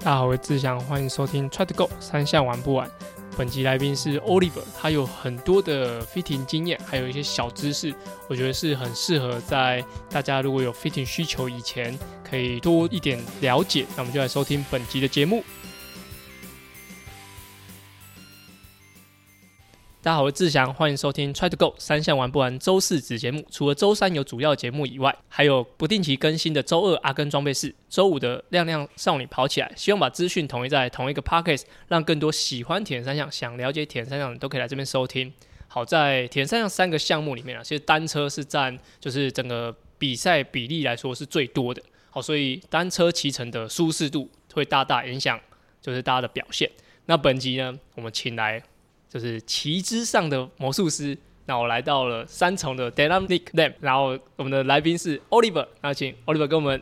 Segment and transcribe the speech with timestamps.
[0.00, 2.88] 大家好，我是志祥，欢迎收听 Try to Go 三项玩不完。
[3.36, 7.92] 本集来宾是 Oliver，他有很多的 fitting 经验，还有一些小知识，
[8.28, 13.86] 我觉得是很适合在大家如果有 fitting 需求以前可以多一点了解。
[13.96, 15.42] 那我们就来收听本集的节目。
[20.08, 23.44] 大家好，我是志祥，欢迎收听 Try to Go 三项玩不完周四子节目。
[23.50, 29.70] 除了周三有主要节目以外，还有不定期更新的周二阿根装备室，周五的亮亮少女跑起来。
[29.76, 35.30] 希望把资讯统一在同一个 Podcast，让更多喜欢铁人三项、想了解铁人三项的都可以来这边收听。
[35.66, 41.82] 好在铁人三项三个项目里面啊，其实单车是占就是整个比赛比例来说是最多的。
[42.08, 45.38] 好，所以单车骑乘的舒适度会大大影响
[45.82, 46.70] 就是大家的表现。
[47.04, 48.62] 那本集呢，我们请来。
[49.08, 51.16] 就是旗帜上的魔术师。
[51.46, 56.80] 那我来到了三重的 Dynamic Lab，然后我们的来宾是 Oliver，那请 Oliver 跟我们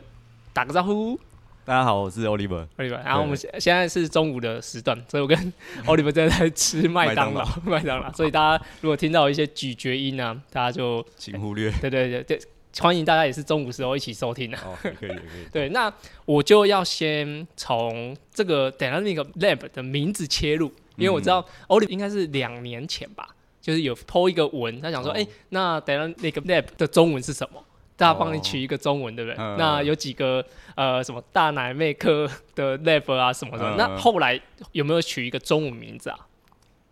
[0.51, 1.17] 打个招呼。
[1.63, 2.67] 大家好，我是 Oliver。
[2.77, 5.37] Oliver，然后我们现现在是中午的时段，所以我跟
[5.87, 8.11] Oliver 正在吃麦当劳， 麦当劳。
[8.11, 11.71] 所以大家如果听到一些咀嚼音呢，大家就请忽略。
[11.79, 12.41] 对对对对，
[12.79, 14.61] 欢迎大家也是中午时候一起收听啊。
[14.65, 15.19] 哦，可以可以。
[15.49, 15.93] 对，那
[16.25, 20.69] 我就要先从这个 Dynamic Lab 的名字切入。
[20.97, 23.29] 因为我知道 Oliver 应该是两年前吧，
[23.61, 27.63] 就是有 po 一个文，他想说，哎，那等下那个 lab 的中文是什么？
[27.95, 29.37] 大家帮你取一个中文，对不对？
[29.57, 30.45] 那有几个
[30.75, 34.39] 呃什么大奶妹科的 lab 啊什么的，那后来
[34.71, 36.19] 有没有取一个中文名字啊？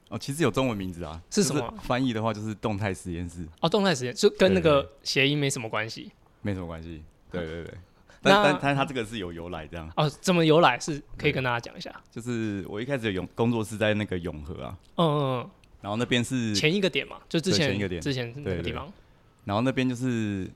[0.09, 1.73] 哦，其实有中文名字啊，是什么？
[1.81, 3.45] 翻译的话就是动态实验室。
[3.59, 7.03] 哦，动态实验就跟那个谐音没什么关系，没什么关系。
[7.31, 7.73] 对对对。
[8.25, 9.89] 但但但他这个是有由来这样。
[9.95, 11.93] 哦，怎么由来是可以跟大家讲一下。
[12.09, 15.49] 就是我一开始永工作是在那个永和啊，嗯嗯，
[15.81, 18.91] 然后那边是前一个点嘛，就之前一个点之前那个地方，
[19.43, 20.49] 然后那边就是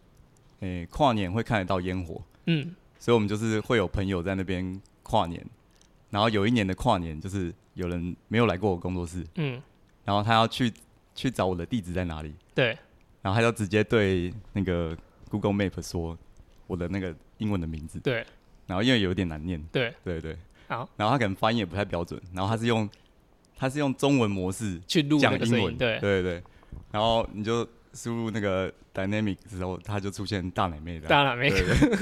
[0.61, 5.45] 诶跨年会看得到烟火，嗯，所以我们就是会有朋友在那边跨年，
[6.09, 9.61] 然后有一年的跨年就是有人没有来过我工作室，嗯，
[10.03, 10.73] 然后他要去
[11.13, 12.77] 去找我的地址在哪里，对，
[13.21, 14.97] 然后他就直接对那个
[15.29, 16.17] Google Map 说
[16.69, 17.13] 我的那个。
[17.39, 18.01] 英文的名字。
[18.01, 18.15] 对，
[18.67, 19.93] 然后因为有点难念，对。
[20.03, 20.37] 对对，
[20.67, 22.89] 好，然后他可能发音也不太标准，然后他是用
[23.55, 25.97] 他是用中文模式去录讲英文，对。
[26.01, 26.43] 对对，
[26.91, 31.47] 然后你就输入那个 dynamic 之后，他就出现大奶妹的大奶妹，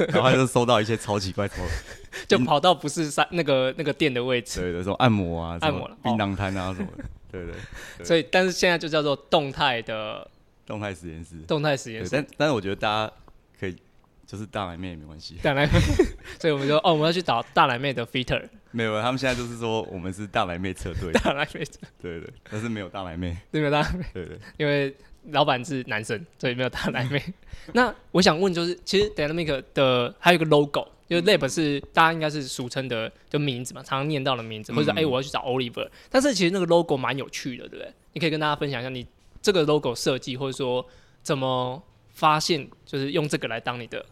[0.08, 1.48] 然后他就收到一些超奇怪，
[2.28, 7.54] 就跑到不是三那个那个店的位置，对的，说按摩啊，按摩槟榔摊啊什么的，对对，
[8.04, 10.28] 所以但是现在就叫做动态的
[10.66, 13.14] 动态实验室，动态实验室，但但是我觉得大家
[13.60, 13.78] 可以。
[14.28, 15.72] 就是大奶妹也没关系，大奶妹，
[16.38, 18.44] 所以我们就哦，我们要去找大奶妹的 fitter。
[18.72, 21.14] 没有，他们现在就是说我们是大奶妹车队。
[21.14, 24.94] 大奶妹车，对对，但是没有大奶妹，没有大奶妹，对对，因为
[25.30, 27.24] 老板是男生，所以没有大奶妹。
[27.74, 37.94] 那我想问，就是其实 dynamic 的还有一个 logo，就是 lab 是大家应该是俗称的就名字嘛，常常念到的名字，或者哎我要去找 Oliver，但是其实那个 logo 蛮有趣的，对不对？
[38.12, 39.08] 你可以跟大家分享一下你
[39.42, 40.86] 这个 logo 设计，或者说
[41.24, 44.06] 怎么发现，就是用这个来当你的。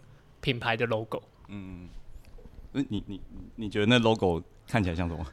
[0.45, 1.89] 品牌的 logo，嗯，
[2.71, 3.19] 那你你
[3.55, 5.25] 你觉得那 logo 看起来像什么？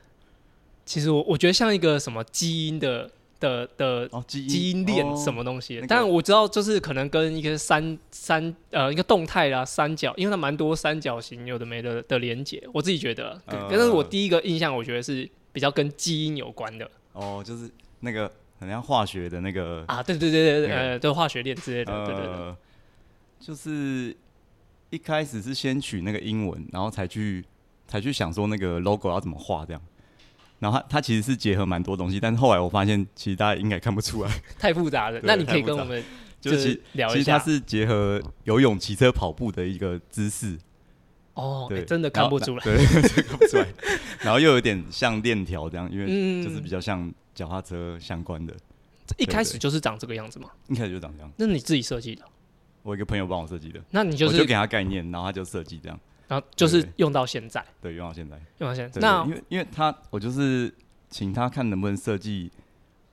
[0.86, 16.90] 其实我我觉得像一个什么基因的的的基因链什么东西，但我知道就是可能跟一个三三呃一个动态啦三角，因为它蛮多三角形有的没的的连接，我自己觉得，但是我第一个印象我觉得是比较跟基因有关的。
[17.12, 17.70] 哦，就是
[18.00, 22.54] 那个很像化学的那个啊，对对对对对，呃，对化学链之类的，对对对，
[23.38, 24.16] 就是。
[24.92, 27.42] 一开始是先取那个英文，然后才去
[27.88, 29.80] 才去想说那个 logo 要怎么画这样，
[30.58, 34.30] 然后它它其实是结合蛮多东西，但是后来我发现其实大家应该看不出来，
[34.60, 35.18] 太复杂了。
[35.22, 36.04] 那你可以跟我们
[36.42, 40.58] 就是聊一下，其实它是结合游泳、骑车、跑步的一个姿势。
[41.34, 42.76] 哦，对，真的看不出来，对，
[43.24, 43.66] 看不出来。
[44.20, 48.54] 然后又有点像链条这样，因为就是比较像脚踏车相关的。
[49.16, 50.50] 一开始就是长这个样子吗？
[50.68, 51.32] 一开始就长这样。
[51.38, 52.22] 那你自己设计的？
[52.82, 55.98] 我一个朋友帮我设计的，那你就是我就给他概念，然后他就设计这样，
[56.28, 59.00] 然后就是用到现在，对，用到现在，用到现在。
[59.00, 60.72] 那因为因为他我就是
[61.08, 62.50] 请他看能不能设计，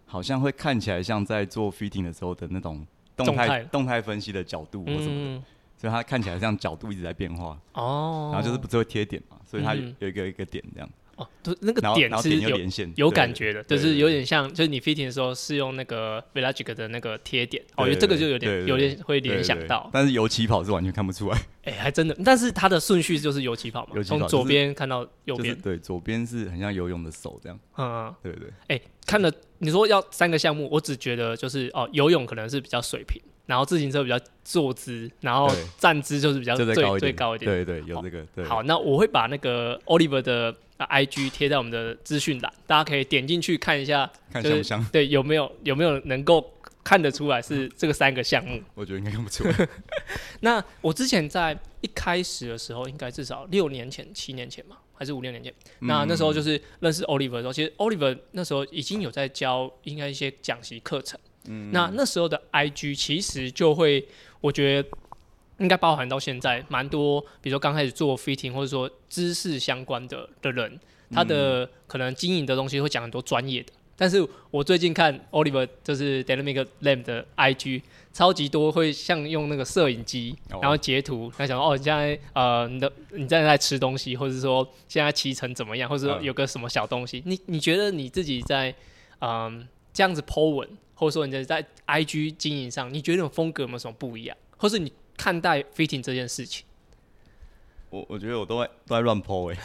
[0.05, 2.85] 好像会看起来像在做 fitting 的时候的那种
[3.15, 4.01] 动态动态。
[4.01, 5.43] 分析的角度或什么的，
[5.77, 10.89] 所以他看起来像角度一直在变化哦，然后就是不是会贴点嘛，所以他有一个一个点这样。
[11.19, 12.57] 哦，都那个点是有
[12.95, 19.89] 有感觉的，就是有点像，就是你 fitting 的时候是用那个 Velagic 的那个贴点，我觉得这个就有点有点会联想到。
[19.91, 21.37] 但是游起跑是完全看不出来。
[21.63, 25.53] 哎，还真的，但是它的顺序就是游起跑嘛，从左边看到右边。
[25.59, 27.59] 对，左边是很像游泳的手这样。
[27.77, 28.49] 嗯，对对。
[28.67, 35.49] 哎，看了你说要三个项目，我只觉得就是哦，游泳可能是比较水平，然后自行车比较坐姿，然后
[35.79, 36.65] 站姿就是比较最
[36.99, 37.51] 最高一点。
[37.51, 38.45] 对对，有这个。
[38.45, 40.55] 好，那我会把那个 Oliver 的。
[40.79, 44.85] IG 贴在我们的资讯栏，大家可以点进去看一下，看像不像？
[44.93, 46.53] 对，有没有有没有能够
[46.85, 48.61] 看得出来是 这个三个项目？
[48.75, 49.67] 我觉得应该看不出来。
[50.39, 51.51] 那我之前在
[51.81, 55.53] 一开始的时候，应该至少六年前、七年前嘛，还是五六年前？
[55.79, 61.19] 那那时候就是认识 Oliver 的时候，其实 Oliver 那时候已经有在教应该一些讲习课程。
[61.49, 64.07] 嗯，那那时候的 IG 其实就会，
[64.39, 64.89] 我觉得。
[65.59, 70.79] 应该包含到现在蛮多，比如说刚开始做 fitting 或者说知识相关的的人，
[71.11, 73.73] 他的可能经营的东西会讲很多专业的。
[73.97, 77.81] 但是我最近看 Oliver 就是 Dynamic Lamp 的 IG，
[78.13, 88.73] 超级多会像用那个摄影机，然后截图，他想哦，你现在呃，你的你在在吃东西，或者说现在骑乘怎么样，或者说有个什么小东西，你你觉得你自己在
[89.19, 90.69] 嗯这样子 po 文，
[90.99, 94.93] 或者说你在在 IG 经营上，你觉得那种风格有没有什么不一样，或是你？
[95.21, 96.65] 看待 fitting 这件事情，
[97.89, 99.57] 我我觉得我都在都在乱抛哎，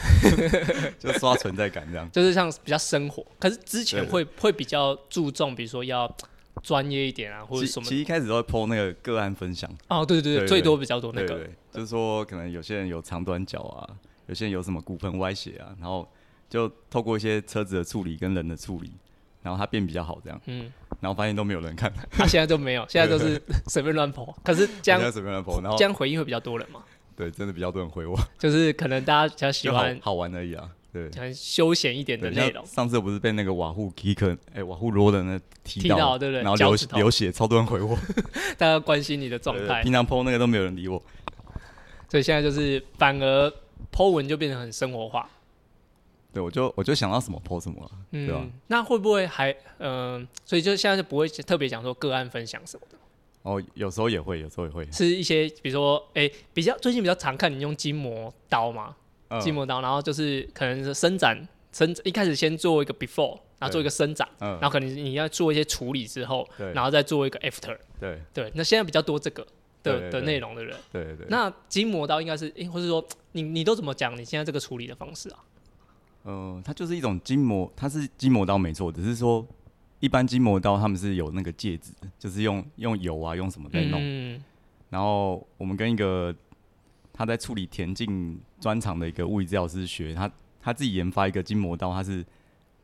[0.98, 3.24] 就刷存在感这样，就是像比较生活。
[3.38, 6.12] 可是之前会会比较注重，比如说要
[6.60, 7.86] 专业一点啊，或者什么。
[7.88, 9.72] 其实一开始都会抛那个个案分享。
[9.86, 13.88] 哦，对对对，最多比较多那个，就是说可能有些人有长短脚啊，
[14.26, 16.04] 有些人有什么骨盆歪斜啊，然后
[16.50, 18.90] 就透过一些车子的处理跟人的处理。
[19.40, 20.72] 然后它变比较好，这样，嗯，
[21.04, 24.34] 然后发现都没有人看，他 现在都没有， 现在都是 随便乱跑。
[24.42, 26.80] 可是这样随便乱跑，然后这样回应会比较多人嘛？
[27.14, 32.64] 对，真的比较多人回我，就是可能大家比较喜欢好玩而已啊，对，休闲一点的内容。
[32.64, 36.42] 上次不是被那个瓦户 kick，哎，瓦户罗的那踢到，对不对？
[36.42, 37.96] 然后流流血，超多人回我，
[38.56, 39.82] 大家关心你的状态。
[39.82, 41.00] 平常 PO 那个都没有人理我，
[42.08, 43.52] 所以现在就是反而
[43.92, 45.28] PO 文就变得很生活化。
[46.34, 48.44] 对，我就我就想到什么泼什么，对吧？
[48.66, 50.26] 那会不会还嗯？
[50.44, 52.98] 所以就现在就不会特别讲说个案分享什么的。
[53.42, 58.96] 哦，有时候也会，有时候也会是一些，比如说，哎，比较最近比较常看你用筋膜刀嘛，
[59.40, 67.76] 筋膜刀，然后就是可能是伸展伸，一开始先做一个 before，然后做一个伸展，然后可能你要做一些处理之后，然后再做一个 after。
[68.00, 69.46] 对对，那现在比较多这个
[69.82, 71.26] 的的内容的人，对对。
[71.28, 75.38] 那筋膜刀应该是，或是说你你都怎么讲你现在这个处理的方式啊？
[76.24, 79.46] 呃，它就是一种筋膜，它是筋膜刀没错，只是说
[80.00, 84.00] 一般筋膜刀他们是有那个戒指，就是用用油啊，用什么在弄。
[84.02, 84.42] 嗯。
[84.90, 86.34] 然后我们跟一个
[87.12, 90.30] 他在处理田径专长的一个物理治疗师学，他
[90.62, 92.24] 他自己研发一个筋膜刀，他是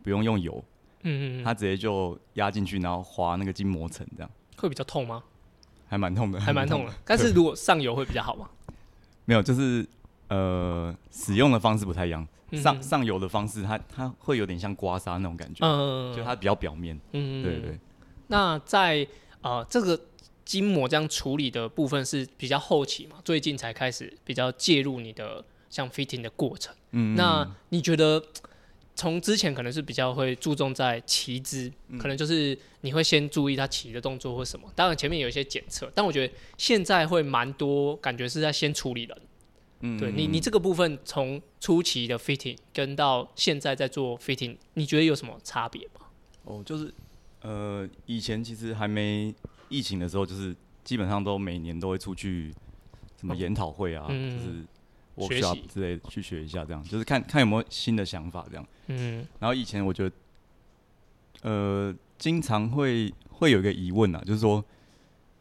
[0.02, 0.62] 不用用油，
[1.02, 5.22] 嗯嗯，他直接就压进去，然后划那个筋膜层，这样会比较痛吗？
[5.88, 6.92] 还蛮痛的，还蛮痛的。
[7.04, 8.50] 但是如果上油会比较好吗？
[9.24, 9.86] 没有，就是
[10.28, 12.26] 呃，使用的方式不太一样。
[12.52, 17.78] 上上游的方式，它它会有点像刮痧那种感觉，嗯，就它比较表面，嗯，对对。
[18.28, 19.06] 那在
[19.42, 20.00] 呃这个
[20.44, 23.16] 筋膜这样处理的部分是比较后期嘛？
[23.24, 28.22] 最近才开始比较介入你的像 fitting 的过程，嗯，那你觉得
[28.96, 39.16] 从之前可能是比较会注重在骑姿，可能就是你会先注意他骑的动作或什么，当然前面有一些检测，但我觉得现在会蛮多感觉是在先处理人。
[39.80, 46.06] 嗯，对你，你这个部分从初期的 fitting 跟到现在在做 fitting，你觉得有什么差别吗？
[46.44, 46.92] 哦，就是
[47.40, 49.34] 呃，以前其实还没
[49.70, 50.54] 疫情的时候，就是
[50.84, 52.52] 基本上都每年都会出去
[53.18, 58.66] 什么研讨会啊，就是学习之类去学一下，这样就是看看有没有新的想法这样。
[58.88, 60.12] 嗯，然后以前我觉得，
[61.42, 64.62] 呃，经常会会有一个疑问啊，就是说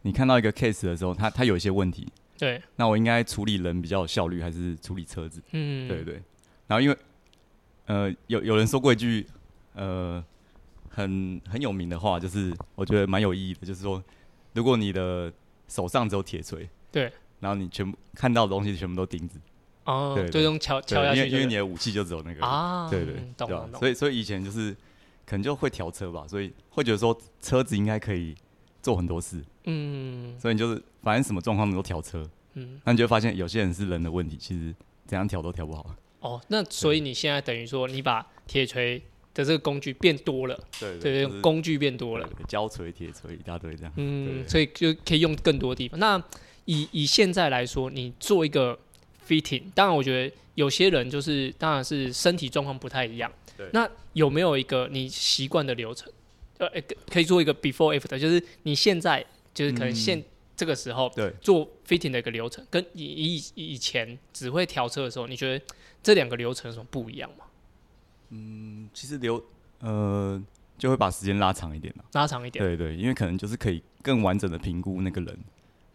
[0.04, 2.08] 你看到一个 case 的时候，他他有一些问题。
[2.40, 5.42] 对，那我应该处理人比较有效率，还是处理车子？
[5.52, 6.24] 嗯，对对。
[6.68, 6.98] 然后因为，
[7.86, 9.28] 呃，有有人说过一句，
[9.74, 10.24] 呃，
[10.88, 14.02] 很很有名的话，就是我觉得蛮有意义的，就是说，
[14.54, 15.30] 如果你的
[15.68, 19.38] 手上只有铁锤，对，然后你全部看到的东西全部都钉子，
[19.84, 23.80] 哦，对，就用敲敲下去，因为因为你的武器就只有那个啊，对对，懂懂。
[23.80, 24.72] 所以所以以前就是
[25.26, 28.34] 可能就会调车吧，所以会觉得说车子应该可以
[28.82, 30.82] 做很多事，嗯，所以你就是。
[31.02, 34.74] 反正什么状况都调车，嗯，那你就发现有些人是人的问题，其实
[35.06, 35.96] 怎样调都调不好。
[36.20, 39.02] 哦，那所以你现在等于说你把铁锤
[39.34, 45.98] 的这个工具变多了，对对，工具变多了，胶锤、铁锤一大堆这样，嗯，所以就可以用更多地方。
[46.00, 46.22] 那
[46.66, 48.78] 以以现在来说，你做一个
[49.26, 56.12] fitting，当然我觉得有些人就是当然是身体状况不太一样，对，那有没有一个你习惯的流程？
[56.58, 56.70] 呃，
[57.10, 60.22] 可以做一个 before after，就是你现在就是可能现
[60.60, 65.66] 这个时候对做 fitting 的一个流程，跟以以以前只会调车的时候，你觉得
[66.04, 67.46] 这两个流程有什么不一样吗？
[68.32, 69.42] 嗯，其实流
[69.80, 70.44] 呃
[70.78, 72.62] 就会把时间拉长一点了，拉长一点。
[72.62, 75.40] 对对，因为可能就是可以更完整的评估那个人，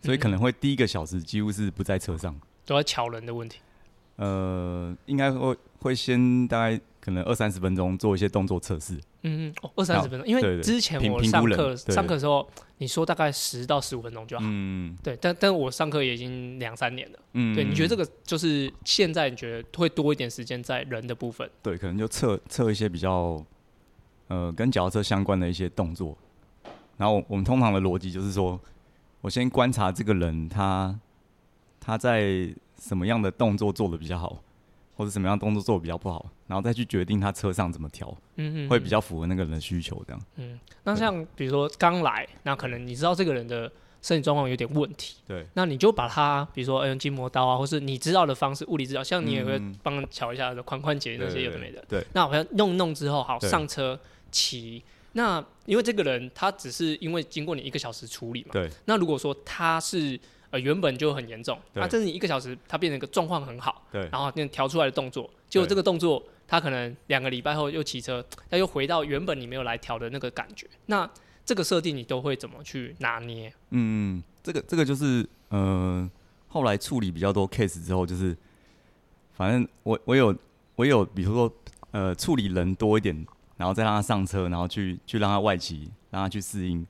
[0.00, 3.58] 所以可能会第一个小时几乎是不在车上，都要瞧人的问题。
[4.16, 8.94] 呃，应该会会先大概可能二三十分钟做一些动作测试。
[9.24, 14.44] 嗯嗯，哦，二三十分钟，因为之前我上课上课的时候，你说大概十到十五分钟就好。
[14.48, 17.18] 嗯，对，但但我上课也已经两三年了。
[17.34, 21.46] 嗯，对，你觉得这个就是现在你觉得会多一点时间在人的部分？
[21.62, 23.44] 对，可能就测测一些比较
[24.28, 26.16] 呃跟脚踏车相关的一些动作。
[26.96, 28.58] 然后我们通常的逻辑就是说，
[29.20, 30.98] 我先观察这个人他
[31.78, 32.48] 他在
[32.80, 34.42] 什么样的动作做的比较好。
[34.96, 40.22] 或者什么样动作做的比较不好，然后再去决定他车上怎么调，嗯嗯，会比较符合那个人的需求这样。
[40.36, 43.70] 嗯，那像比如说刚来，那可能你知道这个人的
[44.02, 51.84] 身体状况有点问题，对，那你就把他，比如说用筋膜刀啊，或是你知道的方式，物理治疗，像你也会帮瞧一下的髋关节那些有的没的。
[51.88, 53.98] 对，那好像弄弄之后，好上车
[54.30, 54.82] 骑。
[55.12, 58.70] 那因为这个人他只是因为经过你一个小时处理嘛，对。
[58.84, 60.20] 那如果说他是。
[60.54, 71.10] 呃，原本就很严重，那这是你一个小时，它变成一个状况很好，对，然后那调出来的动作，结果这个动作，他可能两个礼拜后又骑车，他又回到原本你没有来调的那个感觉，那
[71.44, 73.52] 这个设定你都会怎么去拿捏？
[73.70, 76.08] 嗯，这个这个就是呃，
[76.46, 78.36] 后来处理比较多 case 之后，就是
[79.32, 80.32] 反正我我有
[80.76, 81.52] 我有，比如说
[81.90, 86.86] 呃，处理人多一点，然后再让他上车，然后去去让他外骑，让他去适应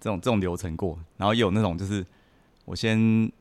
[0.00, 2.02] 这种这种流程过，然后也有那种就是。
[2.68, 3.32] 我先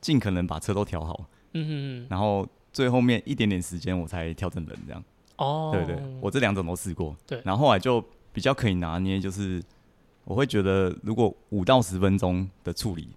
[0.00, 5.02] 尽可能把车都调好，嗯嗯，然后最后面一点点时间我才调整人这样。
[5.38, 7.14] 哦，对对，我这两种都试过。
[7.26, 8.02] 对，然后后来就
[8.32, 9.60] 比较可以拿捏，就是
[10.24, 13.08] 我会觉得如果五到十分钟的处理，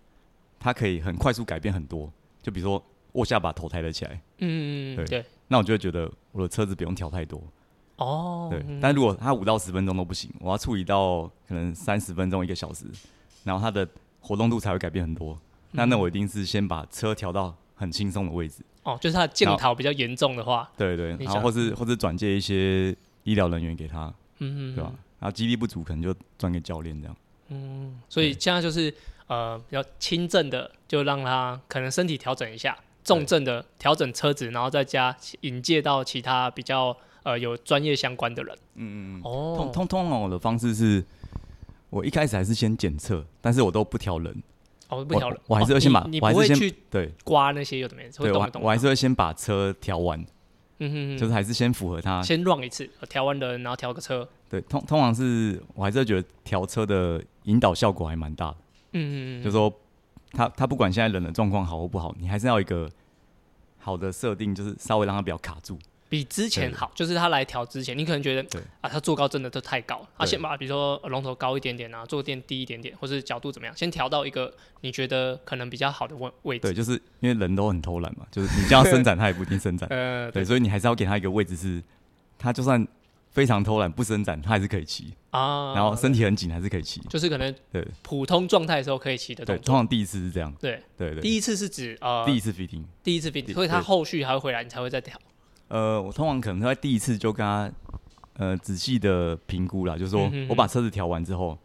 [0.59, 2.11] 它可以很快速改变很多。
[2.41, 2.83] 就比如说
[3.13, 7.41] 握下把头抬得起来，嗯嗯对，那我就会觉得我的车子不用调太多。
[7.97, 12.85] 哦，对，但如果它五到十分钟都不行，我要处理到可能三十分钟一个小时，
[13.43, 13.87] 然后它的
[14.19, 15.39] 活动度才会改变很多。
[15.71, 24.91] 那那我一定是先把车调到很轻松的位置哦，就是他的镜头比较严重的话，对对，然后或是或是转借一些医疗人员给他，嗯嗯，对吧？
[25.19, 27.15] 然后肌力不足可能就转给教练这样。
[27.49, 28.93] 嗯，所以现在就是
[29.27, 32.73] 呃比较轻症的，就让他可能身体调整一下；
[33.03, 38.57] 重症的调整车子，然后再加引介到其他比较呃有专业相关的人。
[38.75, 39.21] 嗯嗯嗯。
[39.23, 41.03] 哦，通通通常我的方式是，
[41.89, 44.41] 我一开始还是先检测，但是我都不调人。
[44.89, 47.11] 哦，不调了，我还是会先把，你不会去对。
[47.23, 50.19] 刮那些有的没的，对，我我还是会先把车调完，
[50.79, 58.57] 嗯哼，就是还是先符合它，先 run 一次，调完人，然后调个车，对，通通常是我还是会觉得调车的引导效果还蛮大的，
[58.93, 59.71] 嗯嗯嗯，就说
[60.31, 62.89] 他他不管现在人的状况好或不好，你还是要一个
[63.77, 65.77] 好的设定，就是稍微让他比较卡住。
[66.09, 74.51] 比之前好，就是他来调之前，你可能觉得啊，他坐高真的都太高了，他先把比如说龙头高一点点啊，坐垫低一点点，或是角度怎么样，先调到一个
[74.81, 76.63] 你觉得可能比较好的位位置。
[76.63, 79.87] 对，就是因为人都很偷懒嘛，就是你叫他伸展，他也不一定伸展。
[79.93, 81.79] 呃，对，所以你还是要给他一个位置，是
[82.39, 82.87] 他就算
[83.29, 85.75] 非常偷懒不伸展，他还是可以骑啊。
[85.75, 89.45] 然后身体很紧还是可以骑，就是可能对普通状态的时候可以骑的。
[89.45, 90.51] 对，通常第一次是这样。
[90.59, 95.15] 对对对，第一次是指呃第一次 fitting，第一次 fitting，所以他后续还会回来，你才会再调。
[95.69, 97.71] 呃，我通常可能在第一次就跟他
[98.33, 101.57] 呃仔细的评估了，就是说我把车子调完之后，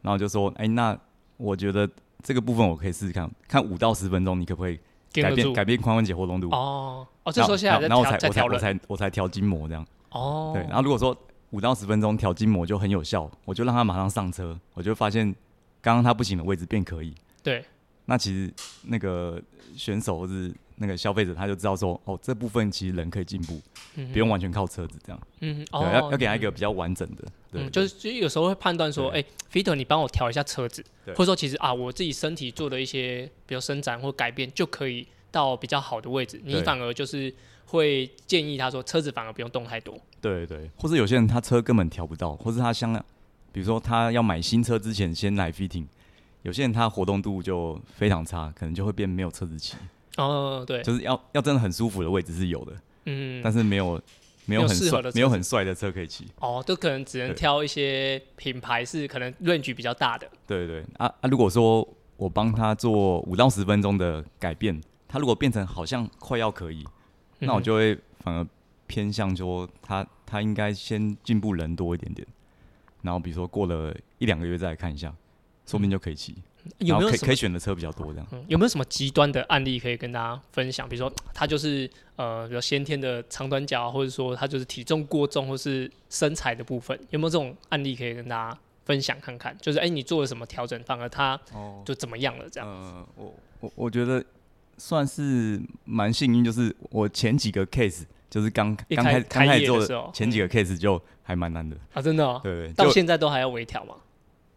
[0.00, 0.96] 然后就说，哎，那
[1.36, 1.88] 我觉得
[2.22, 4.78] 这个部分我可以试试看，看五到十分钟，你可不可以
[5.12, 6.48] 改变改变髋关节活动度？
[6.50, 9.84] 哦哦，这时候现在然后我才我才我才我才调筋膜这样。
[10.10, 11.16] 哦，对，然后如果说
[11.50, 15.26] 五到十分钟调筋膜就很有效，我就让他马上上车，我就发现
[15.82, 17.12] 刚刚他不行的位置变可以。
[17.42, 17.64] 对，
[18.04, 19.42] 那其实那个
[19.74, 20.54] 选手或是。
[20.78, 23.60] 那个消费者他就知道说，哦，这部分其实人可以进步，
[24.12, 25.20] 不用完全靠车子这样。
[25.40, 27.24] 嗯，对，要要给他一个比较完整的。
[27.52, 36.40] 嗯，就是就有时候会判断说，哎，Fitter，你帮我调一下车子，或者说其实啊，我自己身体做的一些比如伸展或改变，就可以到比较好的位置。
[36.44, 37.32] 你反而就是
[37.66, 39.98] 会建议他说，车子反而不用动太多。
[40.20, 42.92] 对对，或者有些人他车根本调不到，或者他像，
[43.50, 45.86] 比如说他要买新车之前先来 fitting，
[46.42, 49.74] 有些人他活动度就非常差，可能就会变没有车子骑。
[50.18, 52.72] 哦，对，就是要要真的很舒服的位置是有的，
[53.06, 54.00] 嗯，但是没有
[54.44, 56.26] 没有很帅没有很帅的车可以骑。
[56.40, 60.28] 哦，都可能只能挑一些品牌是可能 range 比较大的。
[60.46, 61.28] 对对啊啊！
[61.28, 66.84] 如果说我帮他做五到十分钟的改变，他如果变成好像快要可以，
[67.38, 68.44] 那我就会反而
[68.88, 72.26] 偏向说他他应该先进步人多一点点，
[73.02, 75.14] 然后比如说过了一两个月再来看一下，
[75.64, 76.34] 说不定就可以骑。
[76.78, 78.26] 有没有可可以选的车比较多这样？
[78.32, 80.88] 嗯有没有什么极端的案例可以跟大家分享？
[80.88, 89.56] 比如说他就是呃，比如先天的长短脚，或者说他就是体重过重，或是身材的部分，有没有这种案例可以跟大家分享看看？
[89.60, 91.38] 就是哎，你做了什么调整，反而他
[91.84, 92.48] 就怎么样了？
[92.50, 92.68] 这样？
[92.68, 94.24] 呃，我我我觉得
[94.76, 103.94] 算是蛮幸运，就是我前几个 case 就是刚刚开刚开始做前几个 case 就还蛮难的啊，真的哦，对对，到现在都还要微调嘛。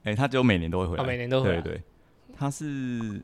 [0.03, 1.50] 哎，他就每年都会回来，每年都会。
[1.50, 1.82] 对对，
[2.41, 3.24] 他是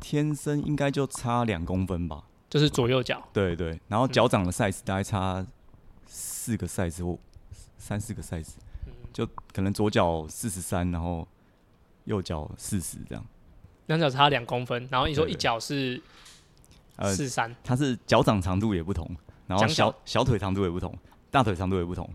[0.00, 3.22] 天生应该就差两公分吧，就是左右脚。
[3.32, 5.46] 对对，然后脚掌的 size 大概差
[6.04, 7.16] 四个 size 或
[7.78, 8.54] 三四个 size，
[9.12, 11.28] 就可能左脚四十三，然后
[12.06, 13.24] 右脚四十这样。
[13.86, 16.02] 两脚差两公分，然后你说一脚是
[17.14, 19.08] 四三，它是脚掌长度也不同，
[19.46, 20.92] 然后小小腿长度也不同，
[21.30, 22.12] 大腿长度也不同，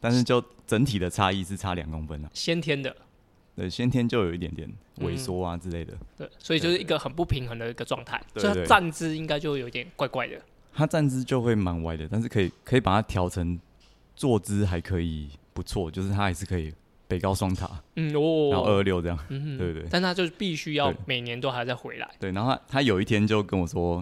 [0.00, 2.96] 但是就整体的差异是差两公分啊，先天的。
[3.58, 5.92] 对，先天就有一点点萎缩啊之类的。
[6.16, 8.22] 对，所以就是一个很不平衡的一个状态。
[8.36, 10.40] 所以他站姿应该就有点怪怪的。
[10.72, 13.58] 他站姿就会蛮歪的，但是可以可以把它调成
[14.14, 16.72] 坐姿还可以不错，就是他还是可以
[17.08, 17.68] 北高双塔。
[17.96, 18.50] 嗯哦。
[18.52, 19.18] 然后二二六这样。
[19.28, 19.84] 嗯对对。
[19.90, 22.08] 但他就是必须要每年都还在回来。
[22.20, 24.00] 对，然后他他有一天就跟我说，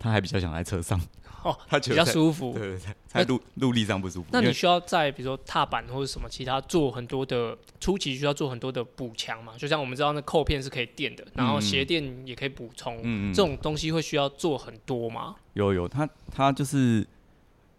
[0.00, 1.00] 他还比较想在车上。
[1.42, 4.28] 哦，他比较舒服，对对对，在陆陆地上不舒服。
[4.32, 9.54] 那你需要在比如说踏板或者什么其他做很多的初期需要做很多的补强嘛？
[9.56, 15.36] 就像我们知道那扣片是可以垫的，然后鞋垫也可以补充，嗯这种东西会需要做很多吗？
[15.54, 17.06] 有有，他他就是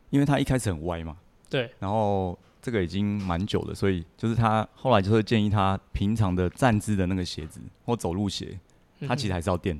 [0.10, 1.18] 因为他一开始很歪嘛，
[1.50, 8.60] 对，然后这个已经蛮久了，所以就是他后来就会建议他平常的站姿的那个鞋子或走路鞋，
[9.08, 9.80] 他其实还是要垫。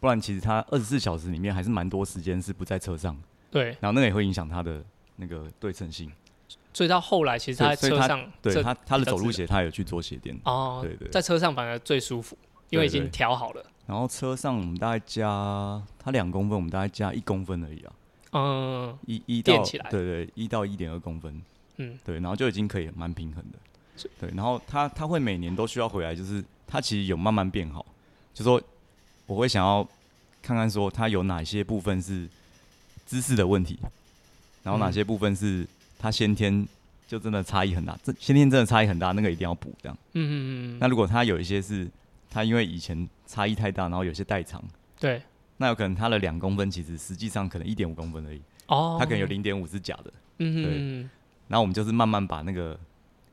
[0.00, 3.20] 不然，其实他二十四小时里面还是蛮多时间是不在车上。
[3.50, 3.76] 对。
[3.80, 4.84] 然后那个也会影响他的
[5.16, 6.08] 那个对称性。
[6.72, 10.38] 所以到后来，其实他在车上，对他他的走路鞋，他有去做鞋垫。
[10.44, 10.78] 哦。
[10.82, 11.08] 对对。
[11.08, 12.38] 在车上反而最舒服，
[12.70, 13.64] 因为已经调好了。
[13.86, 17.92] 然后车上我们大概加他两公分，我们大概加一公分而已啊。
[18.34, 18.98] 嗯。
[19.06, 21.42] 一一到对对一到一点二公分。
[21.78, 21.98] 嗯。
[22.04, 24.08] 对，然后就已经可以蛮平衡的。
[24.20, 27.84] 对，然后他他会每年都需要回来，就是他其实有慢慢变好，
[28.32, 28.62] 就说。
[29.28, 29.86] 我会想要
[30.42, 32.26] 看看说他有哪些部分是
[33.06, 33.78] 姿势的问题，
[34.64, 35.64] 然后哪些部分是
[35.98, 36.66] 他先天
[37.06, 39.96] 就真的差异很大，这先天真的差异很大，那个一定要补这样。
[40.14, 40.34] 嗯嗯
[40.74, 40.78] 嗯。
[40.80, 41.86] 那如果他有一些是
[42.28, 44.62] 他因为以前差异太大，然后有些代偿，
[44.98, 45.22] 对，
[45.58, 48.40] 那有可能他的两公分其实实际上可能一点五公分而已。
[48.66, 48.96] 哦。
[48.98, 50.12] 他可能有零点五是假的。
[50.38, 50.62] 嗯嗯。
[50.62, 51.10] 对。
[51.48, 52.78] 然后我们就是慢慢把那个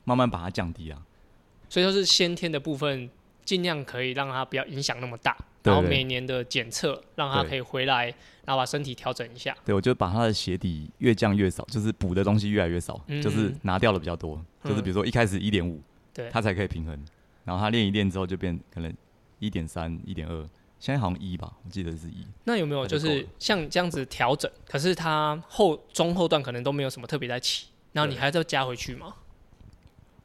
[0.03, 1.01] 慢慢把它降低啊。
[1.69, 3.09] 所以说是先天的部分，
[3.45, 5.37] 尽量可以让它不要影响那么大。
[5.63, 8.05] 然后每年的检测，让他可以回来，
[8.45, 9.57] 然后把身体调整一下。
[9.65, 14.39] 对，我就把他的鞋底越降越少，就是补的东西越来越少，就是拿掉的比较多。
[14.63, 15.81] 就是比如说一开始一点五，
[16.13, 17.03] 对，他才可以平衡。
[17.43, 18.93] 然后他练一练之后就变可能
[19.39, 20.47] 一点三、一点二，
[20.79, 22.27] 现在好像一吧，我记得是一。
[22.43, 24.51] 那有没有就是像这样子调整？
[24.67, 29.15] 可是他后中后段可能都没有什么特别在起，然后你还要再加回去吗？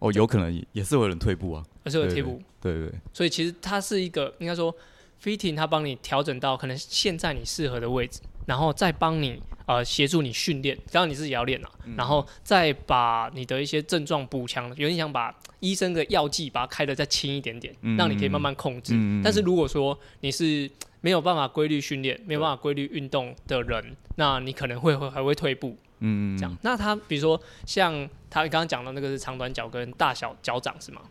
[0.01, 2.43] 哦，有可能也是有人退步啊，也是有退步。
[2.61, 2.93] 对对。
[3.13, 4.75] 所以其实它是一个应该说。
[5.23, 14.71] Fitting，它帮你调整到可能现在你适合的位置，然后再帮你呃协助你训练，当然你自己要练了，然后再把你的一些症状补强。
[14.71, 18.95] 有点想把医生的药剂把它开的再轻一点点，让你可以慢慢控制。
[19.23, 20.71] 但是如果说你是
[21.03, 25.77] 没有办法规律训练、没有办法规律运动的人，那你可能会会还会退步。
[25.99, 26.57] 嗯，这样。
[26.63, 31.03] 那他比如说像他刚刚讲的那个是长短脚跟大小脚掌是吗？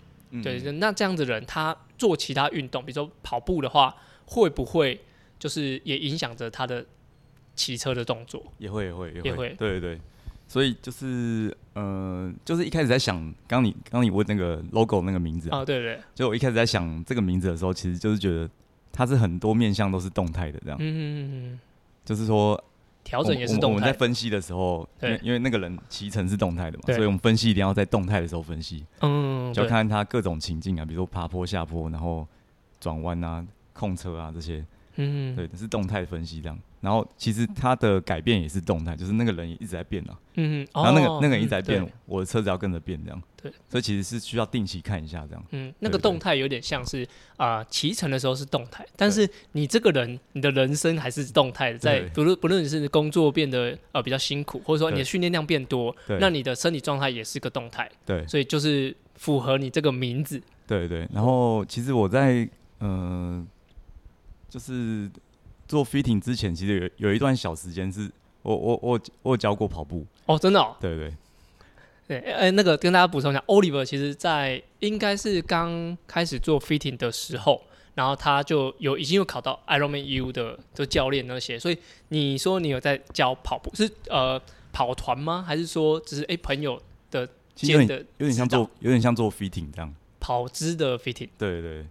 [0.43, 4.99] 对，那这样子人，他做其他运动，比如说跑步的话，会不会
[5.39, 6.85] 就是也影响着他的
[7.55, 8.43] 骑车的动作？
[8.57, 9.49] 也会，也会，也会。
[9.57, 10.01] 对对对，
[10.47, 18.49] 所以就是呃，就是一开始在想，刚你刚你问那个 logo 那个名字啊，对对，就我一开始在想这个名字的时候，其实就是觉得
[18.91, 21.59] 它是很多面向都是动态的这样，嗯嗯嗯，
[22.05, 22.63] 就是说。
[23.03, 23.67] 调整也是动态。
[23.67, 28.85] 我们在分析的时候，因为因为那个人骑乘是动态的嘛，所以我们分析一定要在动态的时候分析。
[29.01, 32.27] 嗯，就看他各种情境啊，比如说爬坡、下坡，然后
[32.79, 34.65] 转弯啊、控车啊这些。
[34.95, 36.59] 嗯，对，是动态分析这样。
[36.81, 40.17] 然后其实它的改变也是动态，就是那个人也一直在变啊。
[40.35, 43.21] 嗯然后那个那个人一直在变，我的车子要跟着变这样。
[43.41, 43.51] 对。
[43.67, 45.45] 所以其实是需要定期看一下这样。
[45.51, 57.89] 嗯，那个动态有点像是啊，骑乘的时候是动态，但是你这个人，你的人生还是动态的，在不论不论是工作变得呃比较辛苦，或者说你的训练量变多，那你的身体状态也是个动态。
[58.05, 58.25] 对。
[58.25, 60.41] 所以就是符合你这个名字。
[60.65, 61.05] 对对。
[61.11, 62.47] 然后其实我在
[62.79, 63.45] 嗯，
[64.49, 65.09] 就是。
[65.69, 68.09] 做 fitting 之前，其实有有一段小时间是
[68.41, 71.13] 我我我我教过跑步哦，真的，哦，对对
[72.07, 77.61] 对，哎，那个跟大家补充一下，Oliver 其实在应该是刚开始做 fitting 的时候，
[77.93, 84.41] 然后他就有已经有考到 Ironman U 的的教练那些，所以你说你有在教跑步是呃
[84.73, 85.43] 跑团吗？
[85.45, 86.81] 还是说只是哎朋友
[87.11, 91.29] 的兼的有点像做有点像做 fitting 这样跑姿的 fitting？
[91.37, 91.85] 对对，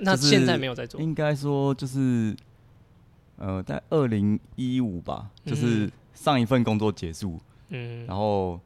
[0.00, 2.36] 那现在没有在做，应该说就是。
[3.40, 8.58] 呃，在二零一五吧，就是上一份工作结束，嗯，然后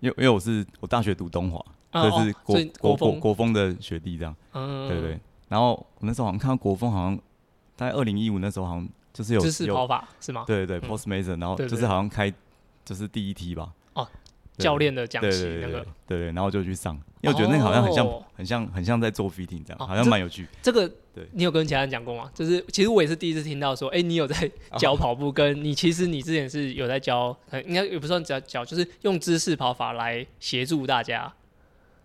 [0.00, 5.20] 因为因为我是我大学读东华，就是国国国国风的学弟这样，嗯，对对。
[5.48, 7.16] 然后我那时候好像看到国风，好像
[7.76, 10.42] 在二零一五那时候好像就是有知识跑法是吗？
[10.44, 12.34] 对对对，Post Mason，然后就是好像开
[12.84, 13.72] 就是第一梯吧。
[14.58, 20.46] 教练的讲习那个，对对，然后就去上，因为我觉得那个好像很像，很像，很像在做 fitting 这样，好像蛮有趣。
[20.60, 22.30] 这个，对，你有跟其他人讲过吗？
[22.34, 31.32] 就是其实我也是第一次听到说，哎，你有在 教跑步，跟你其实你之前是有在教，应该也不算教教，就是用姿势跑法来协助大家。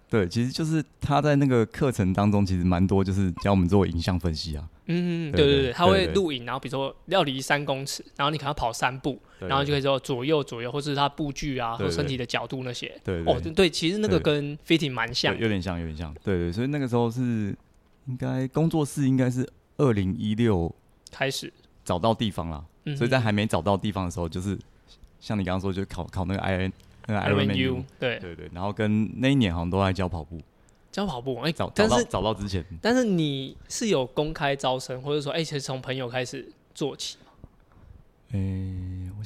[0.10, 4.70] 对，其实就是他在那个课程当中，其实蛮多，就是教我们做影像分析啊。
[4.86, 12.94] 嗯，对对对，他会录影，然后比如说要离三公尺，然后你可能跑三步，然后就可以说左右左右，或是他步距啊，或身体的角度那些。
[13.04, 16.14] 对哦，对，其实那个跟 fitting 蛮像，有点像，有点像。
[16.24, 17.56] 对对，所以那个时候是
[18.08, 20.74] 应该工作室应该是二零一六
[21.12, 21.52] 开始
[21.86, 22.66] 找到地方了，
[22.98, 24.58] 所以在还没找到地方的时候，就是
[25.20, 26.74] 像你刚刚说，就考考那个 I N。
[27.06, 30.40] 那个 Iron U，对对对，然后跟那一年好像都在教跑步，
[30.94, 37.32] 教跑步，哎，找找到找到之前，但是你是有公开招生，或者说，哎，其实从朋友开始做起吗？
[38.30, 38.40] 哎，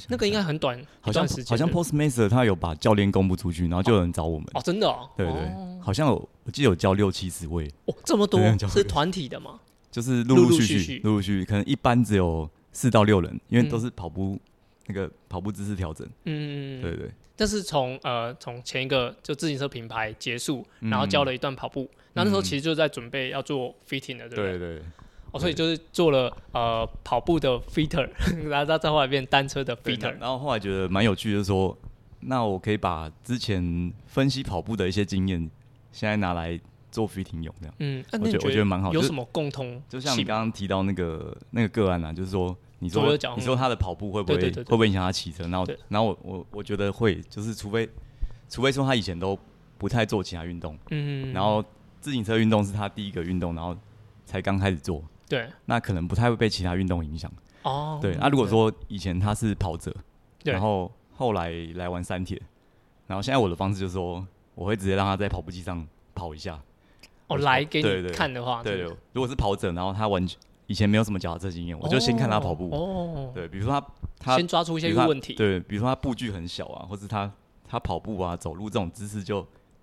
[0.08, 9.60] 那个应该很短，好像好像 Postmaster 他有把教练公布出去，然后就有人找我们，哦，真的哦，对对，好像有，我记得有教六七十位，哦，这么多，是团体的吗？
[9.90, 14.38] 就是陆陆续续，陆陆续续，可能一般只有四到六人，因为都是跑步
[14.86, 17.10] 那个跑步姿势调整，嗯，对对。
[17.38, 24.58] 但是从呃从前一个就自行车品牌结束，然后教了一段跑步，那那时候其实就在准备要做 fitting 的，对不对？
[24.58, 24.82] 对对。
[25.30, 28.08] 哦，所以就是做了呃跑步的 fitter，
[28.48, 30.10] 然后再后来变单车的 fitter。
[30.18, 31.78] 然后后来觉得蛮有趣，就是说，
[32.22, 35.48] 那我可以把之前分析跑步的一些经验，
[35.92, 36.58] 现在拿来
[36.90, 37.74] 做 fitting 用，这样。
[37.78, 38.92] 嗯，我觉得我觉得蛮好。
[38.92, 39.80] 有什么共通？
[39.88, 42.56] 就像你刚刚提到那个那个个案啊，就是说。
[42.80, 45.46] 你说你说他的跑步会不会会不会影响他骑车？
[45.48, 47.88] 然后然后我我我觉得会，就是除非
[48.48, 49.38] 除非说他以前都
[49.76, 51.64] 不太做其他运动，嗯，然后
[52.00, 53.76] 自行车运动是他第一个运动，然后
[54.24, 57.30] 才刚开始做，对，那可能不太会被其他运动影响。
[57.62, 59.92] 哦，对，那如果说以前他是跑者，
[60.44, 62.40] 然后后来来玩三铁，
[63.08, 66.60] 然后现在我的方式就是说，我会直接让他在跑步机上跑一下。
[67.26, 70.38] 哦，来给你看的话，对，如果是跑者，然后他完全。
[70.68, 72.70] 以前没有什么脚踏车经验，我就先看他跑步。
[72.70, 73.86] 哦，对，比如说他
[74.18, 75.32] 他先抓出一些问题。
[75.32, 77.32] 对，比如说他步距很小啊，或是他
[77.66, 79.40] 他跑步啊、走路这种姿势就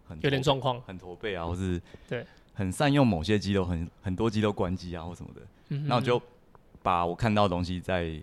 [0.08, 5.42] 很有点状况，很驼背啊，或是对很善用某些肌肉，很很多肌肉关机啊或什么的。
[5.88, 6.22] 那我就
[6.84, 8.22] 把我看到的东西再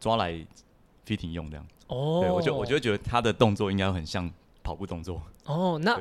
[0.00, 0.32] 抓来
[1.06, 1.64] fitting 用这样。
[1.86, 4.28] 哦，对我就我就觉得他的动作应该很像
[4.64, 5.22] 跑步动作。
[5.44, 5.96] 哦，那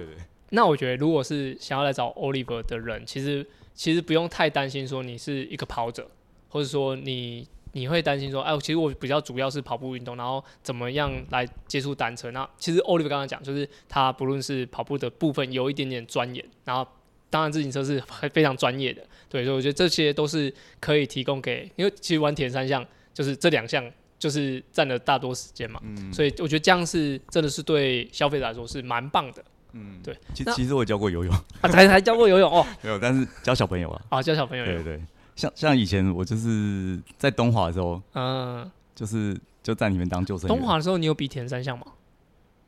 [0.50, 3.48] 那我觉得如果是想要来找 Oliver 的人，其实。
[3.78, 6.10] 其实不用太担心，说你是一个跑者，
[6.50, 12.32] 或者说你你会担心说，哎，其实我比较主要是跑步运动，然后怎么样来接触单车？
[12.32, 16.86] 那其实 Oliver 刚刚讲，就是他不论是跑步的部分有一点点钻研，然后
[17.30, 25.80] 当然自行车是非常专业的，对，所以我觉得这些都是可以提供给，因为其实玩铁三项就是这两项就是占了大多时间嘛，
[26.12, 29.46] 所以我觉得这样是真的是对消费者来说是蛮棒的。
[29.78, 31.34] 嗯，对，其其实我教过游泳。
[31.62, 35.02] 啊，才才教过游泳哦， 没有，但是教小朋友啊，啊，教小朋友，对对，
[35.36, 40.48] 像像以前我就是在东华的时候，嗯，就是就在里面当救生。
[40.48, 41.86] 东华的时候，你有比田三项吗？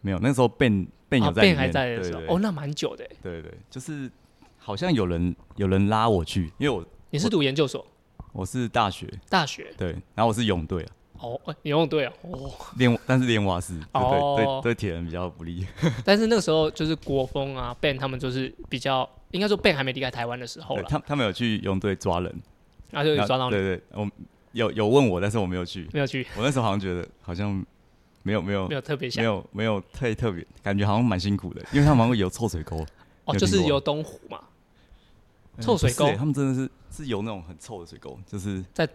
[0.01, 4.09] 没有，那时候 Ben Ben 有在，Ben 还在的时候，哦，那蛮久的，对对，就是
[4.57, 7.85] 好像有人有人拉我去，因为我你是读研究所，
[8.31, 10.91] 我是大学，大学，对，然后我是泳队啊。
[11.21, 15.67] 哦，游泳队啊，哦，练，但是练蛙式，对对对，铁人比较不利。
[16.05, 20.83] 但是那个时候就是国风啊，Ben 他们就是比较，应该说 Ben 还没离开台湾的时候了。
[20.83, 22.33] 他他们有去游泳队抓人，
[22.89, 24.09] 然后就抓到对对，我
[24.53, 26.25] 有有问我，但是我没有去，没有去。
[26.37, 27.65] 我那时候好像觉得好像
[28.23, 32.85] 没有没有没有特别没有没有特特别，感觉好像蛮辛苦的，因为他们会游臭水沟。
[33.25, 34.41] 哦，就是游东湖嘛，
[35.59, 38.87] 臭水沟，他们真的是是游那种很臭的水沟，就是在。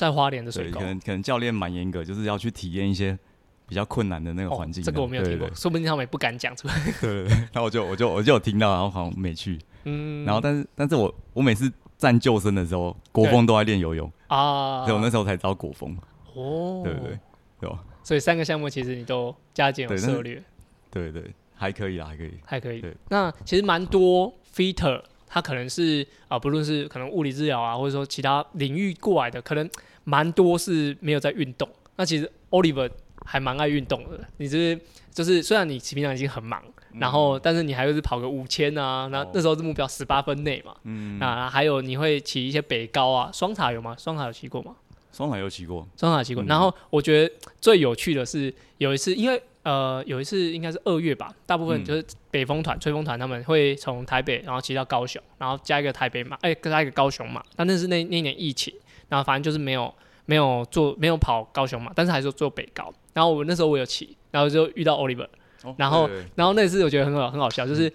[0.00, 3.18] 在花莲的水沟，可能可能教练蛮严格，就是要去体验一些
[3.66, 4.82] 比较困难的那个环境。
[4.82, 6.74] 这个我没有听过，说不定他们也不敢讲出来。
[7.02, 9.58] 对 对对，然后我就我就我就有听到，然后好像没去。
[9.84, 10.24] 嗯。
[10.24, 15.94] 然后，但是但是我我每次站救生的时候，国风都在练游泳啊，所以我那时候才知道国风。
[16.34, 16.80] 哦。
[16.82, 17.18] 对对对，
[17.60, 17.84] 对吧？
[18.02, 20.42] 所以三个项目其实你都加减有策略。
[20.90, 22.80] 对对，还可以啦，还可以，还可以。
[22.80, 22.96] 对。
[23.10, 29.68] 那其实蛮多 fitter，他可能是啊，不论是可能物理治疗啊，或者说其他领域过来的，可能。
[30.10, 32.90] 蛮多是没有在运动，那其实 Oliver
[33.24, 34.18] 还蛮爱运动的。
[34.38, 34.76] 你就是
[35.12, 36.60] 就是虽然你平常已经很忙，
[36.94, 40.74] 然后但是你还会是跑个五千啊，那那时候是目标十八分内嘛。
[40.82, 43.94] 嗯，那还有你会骑一些北高啊，双塔有吗？
[43.96, 44.74] 双塔有骑过吗？
[45.12, 46.42] 双塔有骑过，双塔骑过。
[46.44, 57.42] 然后我觉得最有趣的是有一次，因为呃有一次应该是二月吧，大部分就是北风团、吹风团他们会从台北然后骑到高雄，然后加一个台北马，哎加一个高雄马。
[57.54, 58.72] 但那是那那年疫情，
[59.10, 59.94] 然后反正就是没有
[60.24, 62.90] 没有做没有跑高雄嘛，但是还是做北高。
[63.12, 65.28] 然后我那时候我有骑，然后就遇到 Oliver，
[65.76, 67.92] 然后然后那次我觉得很好很好笑，就是。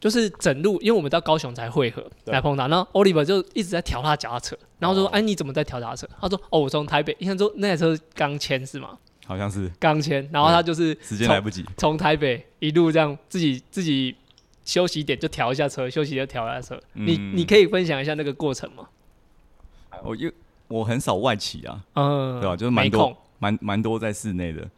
[0.00, 8.98] 就是整路，因为我们到高雄才汇合来碰到，然后 Oliver 就一直在调他脚踏车，然后说：“哎，你怎么在调他车？”他说：“哦，我从台北，你看说那台车刚签是吗？
[9.24, 14.14] 好像是刚签，然后他就是时间来不及，从台北一路这样自己自己
[14.66, 16.78] 休息点就调一下车，休息就调一下车。
[16.92, 18.86] 你你可以分享一下那个过程吗？
[20.02, 20.30] 我因
[20.78, 22.56] 我很少外企啊，嗯，对吧？
[22.56, 24.68] 就是蛮多蛮蛮多在室内的，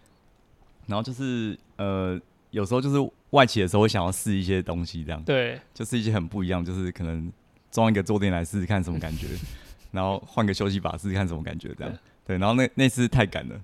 [0.86, 2.20] 然后就是呃。
[2.52, 7.30] 有时候就是外企的时候会想要试一些东西，这样对，就是一些很不一样，就是可能
[7.70, 9.26] 装一个坐垫来试试看什么感觉，
[9.92, 11.92] 然后换个休息把试试看什么感觉，这样
[12.24, 12.38] 对。
[12.38, 13.60] 然后那那次太赶了，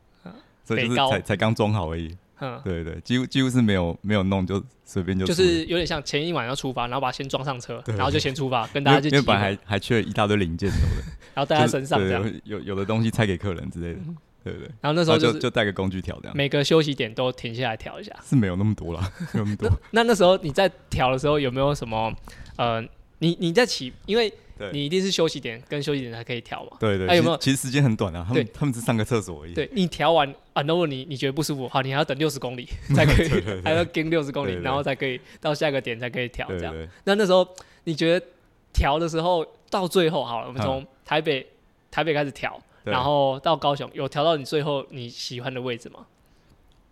[0.63, 2.15] 所以就是才才刚装好而已。
[2.43, 11.03] 嗯，对对，几乎几乎是没有没有弄，就随便就就是有点像前一晚要出发，然后把先装上车，然后就先出发， 跟大家就因为本来还还缺一大堆零件什么的，
[11.35, 14.01] 然后带在身上这样，有有的东西拆给客人之类的。
[14.45, 19.01] 对对，然后那时候就就带个工具调这样，每个休息点都停下来调一下，是没有那么多了，
[19.33, 19.71] 没有那么多。
[19.93, 22.13] 那那时候你在调的时候有没有什么
[22.57, 22.85] 呃，
[23.21, 24.33] 你你在起，因为
[24.71, 26.77] 你一定是休息点跟休息点才可以调嘛？
[26.79, 27.09] 对对。
[27.09, 27.37] 还有没有？
[27.39, 29.55] 其实时间很短啊，他们他们只上个厕所而已。
[29.55, 36.75] 对你调完啊，如果你你觉得不舒服，好，你还要等六十公里 才可以，还要跟六十公里，然后才可以到下一个点才可以调这样。
[37.05, 37.47] 那那时候
[37.85, 38.27] 你觉得
[38.73, 41.47] 调的时候到最后好了，我们从台北
[41.91, 42.61] 台北开始调。
[42.85, 46.05] 然后到高雄有调到你最后你喜欢的位置吗？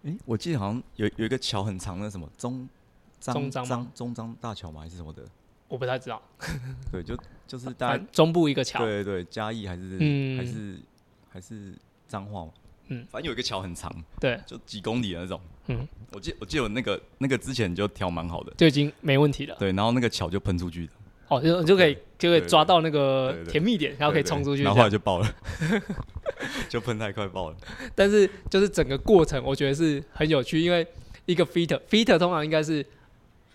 [0.04, 2.68] 哎，我记得好像有有一个桥很长的什么中
[3.20, 4.82] 中张中张大桥吗？
[4.82, 5.24] 还是什么的？
[5.70, 6.20] 我不太知道。
[6.92, 8.84] 对，就就是大中部一个桥。
[8.84, 9.96] 对对对，嘉义还是
[10.36, 10.78] 还是
[11.30, 11.72] 还是
[12.06, 12.50] 彰化嘛？
[12.88, 15.40] 嗯，反正有一个桥很长，对，就几公里的那种。
[15.68, 19.56] 嗯，我记我记得那个那个之前就调蛮好的，就已经没问题了。
[19.60, 20.92] 对，然后那个桥就喷出去的。
[21.28, 25.34] 哦，就就可以就可以抓到那个甜蜜点，然后可以冲出去，然后后来就爆了，
[26.68, 27.56] 就喷太快爆了。
[27.94, 30.84] 但是就是整个过程，我觉得是很有趣，因为
[31.26, 32.84] 一个 feater，feater 通常应该是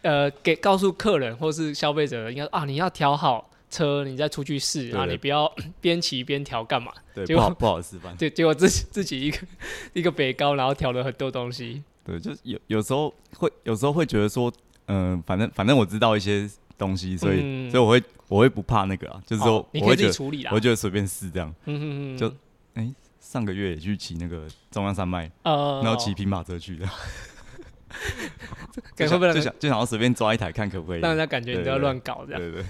[0.05, 6.93] 呃给告诉客人或是消费者，应该啊你要调好车，你再出去试啊，你不要 边骑边调干嘛？
[7.13, 8.15] 对，不好不好示范。
[8.15, 9.37] 对，结果自己自己一个
[9.93, 11.83] 一个北高，然后调了很多东西。
[12.05, 14.53] 对，就有有时候会有时候会觉得说，
[14.85, 16.49] 嗯，反正反正我知道一些。
[16.77, 22.29] 东西，所以所以我会我会不怕那个啊，就是说我会觉得我觉得随便试这样，嗯嗯就
[22.73, 26.85] 哎上个月也去骑那个中央山脉，然后骑平马车去的，
[28.95, 32.41] 就想就想就想要随便抓一台看可不可以，让人家感觉你都要乱搞这样。
[32.41, 32.65] 对对。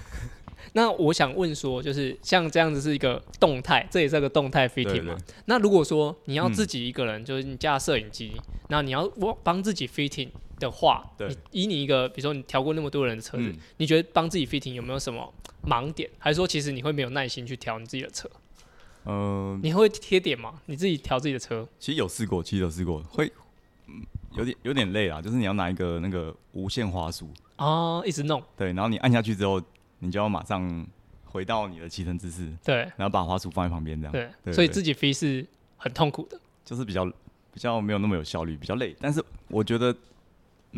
[0.72, 5.16] 那我想问说，就是像这样子是一个动态，这也是个动态 fitting 嘛？
[5.46, 8.32] 那如果说你要自己一个人，就是你架摄影机，
[8.68, 10.30] 那你要我帮自己 fitting。
[10.58, 15.30] 的话，你以你一个，比如说你调过那么多人的车子，你觉得帮自己 fitting 有没有什么
[15.66, 16.08] 盲点？
[16.18, 18.26] 还是说其实你会没有耐心去调你自己的车？
[19.04, 20.54] 嗯，你会贴点吗？
[20.64, 21.68] 你自己调自己的车？
[21.78, 23.30] 其实有试过，其实有试过，会
[24.36, 25.20] 有点有点累啊。
[25.20, 28.42] 就是你要拿一个那个无线滑鼠哦，一直弄。
[28.56, 29.60] 对，然后你按下去之后，
[29.98, 30.86] 你就要马上
[31.24, 32.48] 回到你的骑乘姿势。
[32.64, 34.30] 对，然后把滑鼠放在旁边这样。
[34.44, 35.46] 对，所以自己飞是
[35.76, 37.04] 很痛苦的，就是比较
[37.52, 38.94] 比较没有那么有效率，比较累。
[39.00, 39.94] 但是我觉得。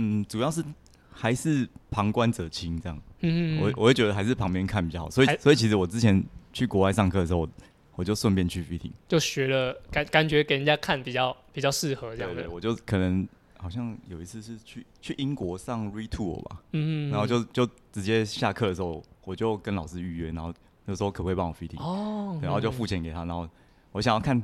[0.00, 0.62] 嗯，主要是
[1.10, 2.96] 还是旁观者清这样。
[3.20, 5.10] 嗯嗯我我会觉得还是旁边看比较好。
[5.10, 7.48] 所以所以其实我之前去国外上课的时候，
[7.96, 12.48] 我就顺便去 fitting，就学了感感觉给人家看比较比较适合这样的。
[12.48, 13.26] 我就可能
[13.58, 20.52] 好像有一次是去去英国上 retour 吧，嗯然后就就直接下课的时候，我就跟老师预约，然后
[20.86, 23.48] 就说可不可以帮我 fitting，哦，然后就付钱给他，然后
[23.92, 24.42] 我想要看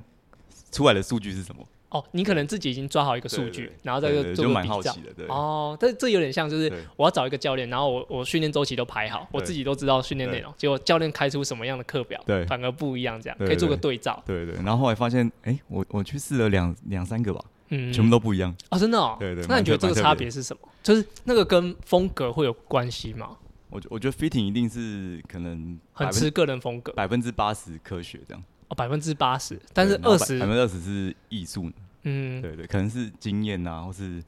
[0.71, 1.67] 出来的数据是什么。
[1.91, 4.93] 哦，你可能自己已经抓好一个数据，然后再就做个比较。
[5.29, 13.97] 哦，但这有点像，就是我要找一个教练，然后我我训练周期都排好，我自己都知道训练内容，结果教练开出什么样的课表，对，反而不一样，这样可以做个对。
[13.97, 14.21] 照。
[14.27, 18.55] 对对，然后后来发现，哎，我我去试了两两三个吧，嗯，全部都不一样。
[18.71, 19.17] 哦，真的哦。
[19.19, 19.45] 对对。
[19.49, 20.69] 那你觉得这个差别是什么？
[20.83, 23.37] 就是那个跟风格会有关系吗？
[23.71, 28.45] 我我觉得 fitting 一定是可能很吃个人风格，百分之八十科学这样。
[28.69, 31.71] 哦，百分之八十，但是二十百分之二十是艺术。
[32.05, 34.23] 嗯，对对，可能是经验啊，或是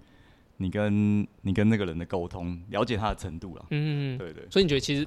[0.56, 3.64] 你跟你跟那个人的沟通，了解他的程度了。
[3.70, 4.46] 嗯，对对。
[4.50, 5.06] 所以你觉得其实，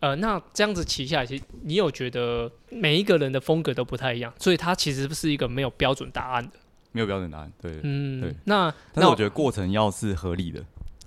[0.00, 6.52] 呃，那这样子骑下来，其实你有觉得每一个人的风格都不太一样，所以它其实是一个没有标准答案的。
[6.92, 8.34] 没有标准答案，对，嗯，对。
[8.44, 10.64] 那但是我觉得过程要是合理的，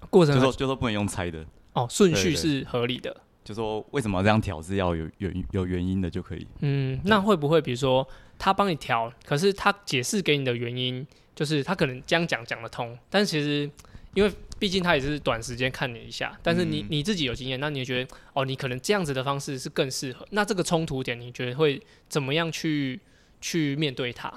[0.09, 1.45] 过程就说就说不能用猜的。
[1.73, 3.15] 哦，顺序是合理的。
[3.43, 6.47] 就说为什么要这样调是要有有有原因的就可以。
[6.59, 13.69] 嗯，那会不会比如说他帮你调，可是他解释给你的原因，就是他可能这样讲讲得通，但其实
[14.13, 20.25] 因为毕竟他也是短时间看你一下，但是你你自己有经验，那你觉得哦，你可能这样子的方式是更适合。
[20.29, 22.99] 那这个冲突点，你觉得会怎么样去
[23.41, 24.31] 去面对它？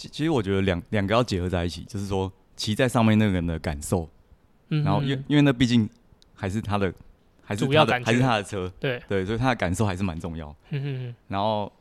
[0.00, 4.08] 其其实我觉得两两个要结合在一起，就是说骑在上面那个人的感受，
[4.68, 5.86] 然后因因为那毕竟
[6.34, 6.90] 还是他的。
[7.42, 10.54] 还是他的还是他的车，对对，所以他的感受还是蛮重要。
[11.26, 11.72] 然后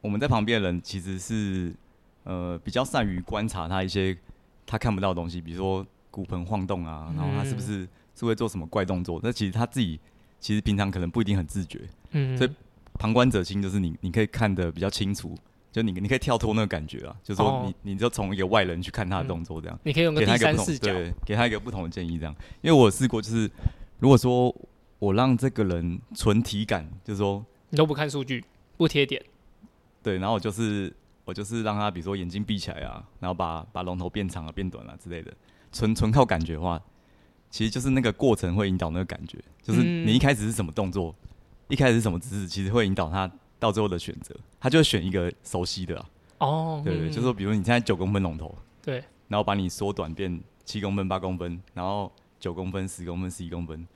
[0.00, 1.74] 我们在旁边的人其实是
[2.22, 4.16] 呃比较善于观察他一些
[4.64, 9.18] 他看不到的东西，比如说骨盆晃动啊，然后他是不是是会做什么怪动作？
[9.20, 9.98] 那其实他自己
[10.38, 11.80] 其实平常可能不一定很自觉。
[12.12, 12.50] 嗯，所以
[12.92, 15.36] 旁观者清就是你你可以看得比较清楚，
[15.74, 22.32] 就你你可以跳脱那个感觉啊，就是说你你就从一个外人去看他的动作这样，你可以用个第三视角，对，给他一个不同的建议这样。
[22.62, 23.50] 因为我试过，就是
[23.98, 24.54] 如果说。
[25.00, 28.42] 我让这个人纯体感，就是说你都不看数据，
[28.78, 29.22] 不贴点，
[30.02, 30.90] 对，然后我就是
[31.26, 35.30] 我就是让他，比如说眼睛闭起来啊，然后把把龙头变长啊、变短啊之类的，
[35.72, 36.80] 纯纯靠感觉的话，
[37.50, 41.14] 其实就是那个过程会引导那个感觉，就是你一开始是什么动作，
[41.68, 43.30] 一开始是什么姿势，其实会引导他
[43.64, 46.04] 到最后的选择，他就会选一个熟悉的
[46.38, 53.86] 哦，对对，就是说比如你现在九公分龙头，对，然后把你缩短变七公分、八公分，然后九公分、十公分、十一公分。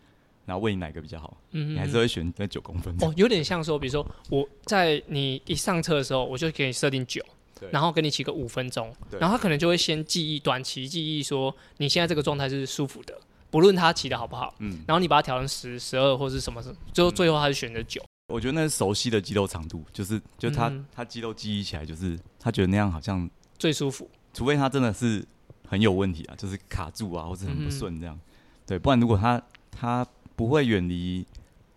[0.47, 7.23] 然后问你哪个比较好，嗯，你还是会选那九公分哦，有点像说，比如说我在你一上车的时候，我就给你设定九，
[7.71, 13.13] 然后给你骑个五分钟，然后他可能就会先记忆短期记忆说你现在这个状态是舒服的，
[13.51, 18.03] 不论他骑的好不好，嗯，然后你把它调成十、十二或是什么，最后最后他就选择九。
[18.29, 25.27] 我觉得那是熟悉的肌肉长度，就是就他他肌肉记忆起来，就是他觉得那样好像最舒服，除非他真的是
[25.67, 28.19] 很有问题啊，就是卡住啊，或者很不顺这样，
[28.65, 30.07] 对，不然如果他他。
[30.39, 31.27] 不会远离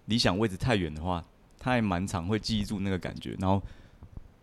[0.06, 1.26] 理想位置太远的话，
[1.58, 3.60] 他还蛮常会记住那个感觉，然后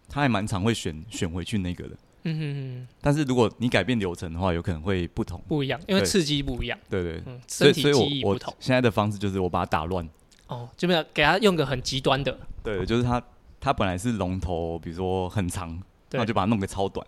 [0.09, 1.97] 他还蛮常会选选回去那个的。
[2.25, 2.89] 嗯哼哼。
[3.01, 6.77] 但是如果你改变流程的话，有可能会不同，不一样，因为刺激不一样。
[6.91, 8.53] 对对，身体记忆不同。
[8.59, 10.05] 现在的方式就是我把它打乱。
[10.49, 12.37] 哦，就没有给他用个很极端的。
[12.63, 13.23] 对，就是他
[13.61, 15.69] 他本来是龙头，比如说很长，
[16.11, 17.07] 然后就把它弄个超短，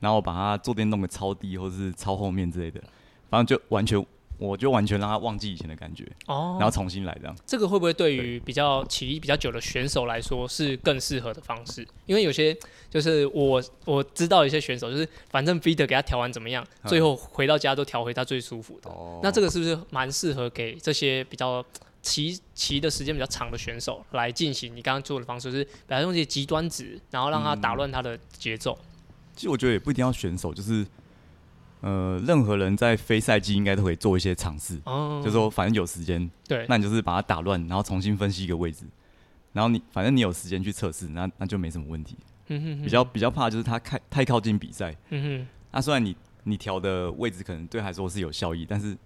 [0.00, 2.80] 然后把它坐垫弄个超低，或者是超后面之类的，
[3.30, 4.04] 反正就完全。
[4.38, 7.34] 我就完全让他忘记以前的感觉，哦，然后重新来这样。
[7.46, 11.88] 这个会不会对于比较体力比较久的选手来说是更适合的方式？
[12.04, 12.54] 因为有些
[12.90, 18.90] 就是我我知道一些选手，就是反正 feeder 给他调完怎么样，最后回到家都调回他最舒服的。
[18.90, 21.64] 哦，那这个是不是蛮适合给这些比较
[22.06, 25.50] 骑骑的时间比较长的选手来进行你刚刚做的方式？
[25.50, 28.78] 是把它用一些极端值，然后让他打乱他的节奏。
[29.34, 30.86] 其实我觉得也不一定要选手，就是。
[31.82, 38.86] 呃，任何人在非赛季应该都可以做一些尝试，哦就说反正有时间，对，那你就是把它打乱，然后重新分析一个位置，
[39.52, 42.16] 然后你反正你有时间去测试，那那就没什么问题。
[42.48, 48.96] 嗯哼比较比较怕就是他太太靠近比赛，嗯哼那虽然你你调的位置可能对他来说是有效益，但是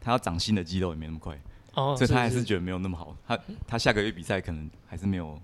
[0.00, 1.38] 他要长新的肌肉也没那么快，
[1.74, 3.16] 哦， 所以他还是觉得没有那么好。
[3.26, 5.40] 他他下个月比赛可能还是没有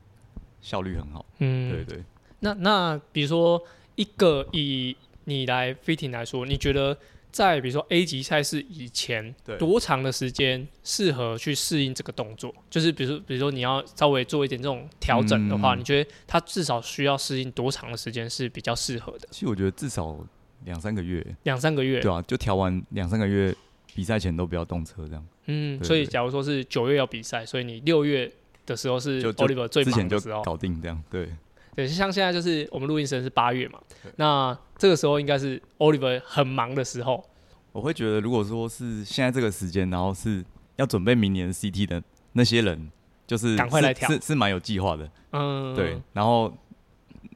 [0.61, 1.25] 效率很好。
[1.39, 2.05] 嗯，对对。
[2.41, 3.63] 那那比如说
[3.97, 6.97] 一个以你来 fitting 来说，你觉得
[7.31, 12.55] 在比如说 A 级赛事以前，多长的时间适合去适应这个动作？
[12.71, 19.29] 就是比如说，比如说你要稍微做一点这种调整的话，你觉得它至少需要适应多长的时间是比较适合的？
[19.31, 20.17] 其实我觉得至少
[20.65, 23.55] 两三个月，两三个月，对啊，就调完两三个月，
[23.99, 25.27] 比赛前都不要动车这样。
[25.47, 28.31] 嗯，所以假如说是九月要比赛，所以你六月
[28.65, 31.29] 的时候是 Oliver 最忙的时候，搞定这样，对。
[31.75, 33.81] 对，像现在就是我们录音时间是八月嘛，
[34.15, 37.29] 那这个时候应该是 Oliver 很忙的时候。
[37.73, 40.45] 我会觉得，如果说是现在这个时间，然后是
[40.77, 42.01] 要准备明年 CT 的
[42.35, 42.89] 那些人，
[43.27, 45.11] 就是赶快来调，是是蛮有计划的。
[45.33, 46.01] 嗯，对。
[46.13, 46.57] 然后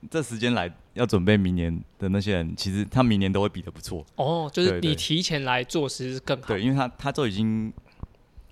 [0.09, 4.05] 这时间来要准备明年的那些人，其实他明年都会比的不错。
[4.16, 6.48] 哦，就是你提前来做，其实更好。
[6.48, 7.72] 对，因为他他都已经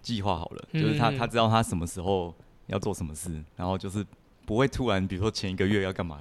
[0.03, 2.35] 计划好了，就是他他知道他什么时候
[2.67, 4.05] 要做什么事，然后就是。
[4.47, 6.19] 不会突然，比如说前一个月要干嘛，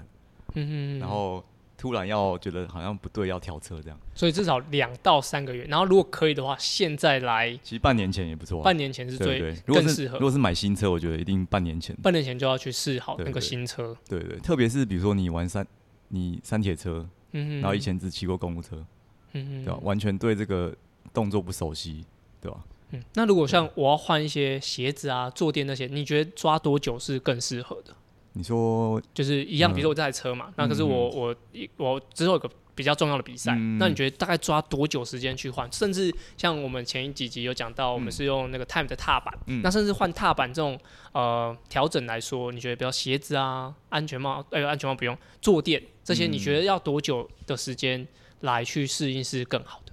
[1.00, 1.44] 然后
[1.76, 4.00] 突然要觉得好像不对，要跳车这样。
[4.14, 7.52] 所以至少两到三个月，然后如果可以的话，现在来。
[7.64, 8.62] 其实半年前也不错。
[8.62, 10.20] 半年前是最更适合。
[10.20, 11.96] 如果是买新车，我觉得一定半年前。
[12.04, 13.98] 半年前就要去试好那个新车。
[14.08, 15.66] 对对，特别是比如说你玩山，
[16.10, 18.86] 你山铁车，然后以前只骑过公务车，
[19.32, 19.80] 对吧？
[19.82, 20.76] 完全对这个
[21.14, 22.06] 动作不熟悉，
[22.42, 22.64] 对吧？
[22.92, 27.96] 嗯，那如果像我要换一些鞋子啊、坐垫那些，你觉得抓多久是更适合的？
[28.34, 31.36] 你说就是一样，比如说我这台车嘛，那可是我我
[31.78, 32.50] 我之后有个
[32.80, 33.54] 比较重要的比赛。
[33.78, 35.70] 那你觉得大概抓多久时间去换？
[35.70, 40.80] 甚至像我们前几集有讲到，我们是用那个 Time 的踏板，那甚至换踏板这种
[41.12, 48.08] 呃调整来说，你觉得比较鞋子啊、安全帽，哎，安全帽不用，坐垫这些，你觉得要多久的时间
[48.40, 49.92] 来去适应是更好的？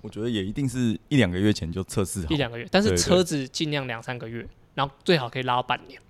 [0.00, 6.00] 我觉得也一定是一两个月前就测试好，一两个月，但是车子尽量两三个月，然后最好可以拉到半年。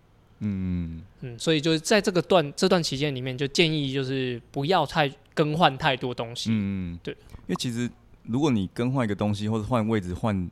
[0.41, 6.51] 嗯嗯，所以就是在这个段这段期间里面，就建议就是不要太更换太多东西。
[6.51, 7.91] 嗯嗯，对，因为其实
[8.23, 10.51] 如果你更换一个东西或者换位置换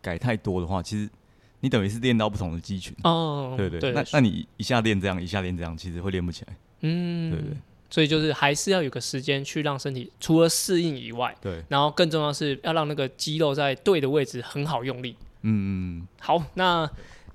[0.00, 1.08] 改太多的话，其实
[1.60, 2.94] 你等于是练到不同的肌群。
[3.04, 6.56] 哦，对对，那那你一下练这样，一下练这样，其实会练不起来。
[6.82, 7.56] 嗯，对对，
[7.90, 15.16] 所以就是还是要有个时间去让身体除了适应以外，对，然后更重要是要让那个肌肉在对的位置很好用力。
[15.42, 16.88] 嗯嗯，好，那。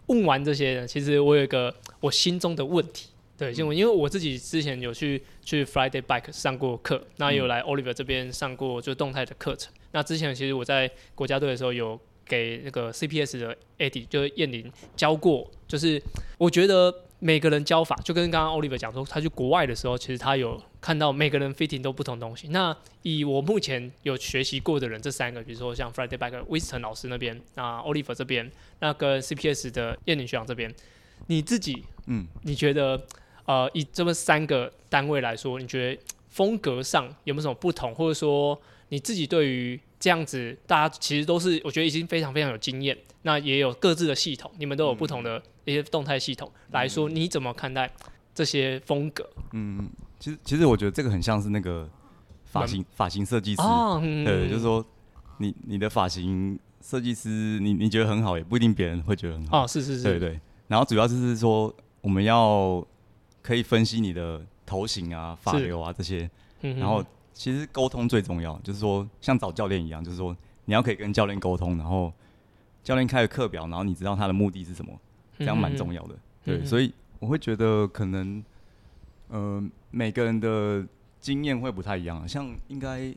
[0.07, 3.07] 问完这些，其实我有一个我心中的问题，
[3.37, 9.73] 对，就因为我自己之前有去去 Friday Bike 上过课，那有来 Oliver 这边上过就动态的课程。
[9.91, 16.01] 那之前其实我在国家队的时候有给那个 CPS 的 Eddie 就是燕玲教过，就是
[16.37, 16.93] 我觉得。
[17.19, 22.49] 每个人教法就跟刚刚 Oliver 讲说，他去国外的时候，其实他有看到每个人 fitting 都不同东西。
[22.49, 30.75] 那以我目前有学习过的人，这三个，比如说像 Friday Back、Winston 老师那边，那 Oliver 这边，那跟 CPS 的燕玲学长这边，
[31.27, 33.01] 你自己，嗯，你觉得，
[33.45, 45.41] 呃，以这么三个单位来说，你觉得风格上有没有什么不同，或者说你自己对于这样子，大家其实都是我觉得已经非常非常有经验，那也有各自的系统，你们都有不同的。
[45.65, 47.89] 一些动态系统来说，你怎么看待
[48.35, 49.25] 这些风格？
[49.53, 49.89] 嗯，
[50.19, 51.89] 其实其实我觉得这个很像是那个
[52.43, 53.61] 发型发型设计师，
[54.25, 54.85] 对，就是说
[55.37, 57.29] 你你的发型设计师，
[57.61, 59.63] 你你觉得很好，也不一定别人会觉得很好。
[59.63, 60.37] 哦，是是是，对对。
[60.67, 62.85] 然后主要就是说，我们要
[63.43, 66.27] 可以分析你的头型啊、发流啊这些。
[66.61, 70.35] 然后其实沟通最重要，就是说像找教练一样，就是说
[70.65, 72.11] 你要可以跟教练沟通，然后
[72.83, 74.91] 教练开的课表，然后你知道他的目的是什么。
[75.39, 76.15] 这样蛮重要的，
[76.45, 78.41] 对，所以我会觉得可能，
[79.29, 80.85] 呃，每个人的
[81.19, 82.25] 经验会不太一样。
[82.27, 83.11] 像应该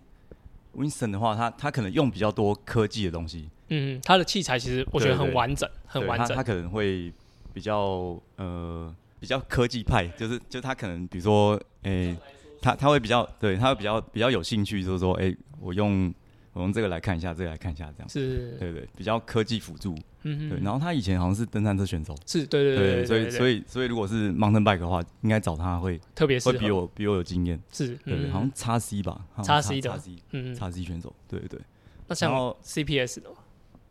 [0.74, 6.34] Winston 的话，他他可能用比较多科技的东西，嗯，他的器材其实我觉得很完整，很完整。
[6.34, 7.12] 他可能会
[7.52, 12.16] 比较呃比较科技派，就是就他可能比如说，诶，
[12.60, 16.12] 他他会比较对他会比较比较有兴趣，就是说，哎，我用。
[16.52, 18.08] 我用这个来看一下，这个来看一下，这样。
[18.08, 20.58] 是，对对，比较科技辅助，嗯对。
[20.60, 30.54] 然后他以前好像是登山车选手，是对对对，所以所以所以如果是 mountain bike 的话，应该找他会特别会比我比我有经验，是，对，好像叉 C 吧，叉 C 的，叉 C，嗯。
[30.54, 31.60] 叉 C 选手，对对对。
[32.06, 32.32] 那像
[32.64, 33.28] CPS 的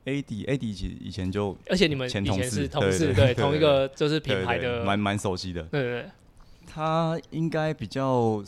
[0.06, 6.06] AD AD 其实以前就，而且你们以前是同事，对，同一个就是品牌的，蛮蛮熟悉的，对对。
[6.66, 8.44] 他应该比较，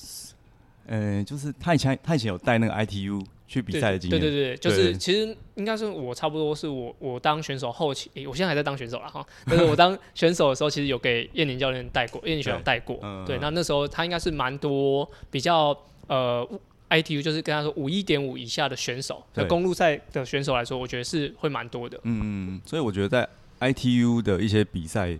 [0.85, 3.25] 呃，就是他以前他以前有带那个 ITU。
[3.49, 9.25] 去比赛的经验，对对对，就是其实应该是我差不多是我我当选手后期，我现在还在当选手了哈。
[9.45, 12.99] 但是我当选手的时候，其实有给燕宁教练带过，燕宁学长带过。
[13.25, 15.69] 对，那那时候他应该是蛮多比较
[16.07, 16.45] 呃
[16.89, 21.99] ITU，就是跟他说五一点五以下的选手，在公路赛的选手来说，我觉得是会蛮多的。
[22.03, 23.27] 嗯嗯，所以我觉得在
[23.59, 25.17] ITU 的一些比赛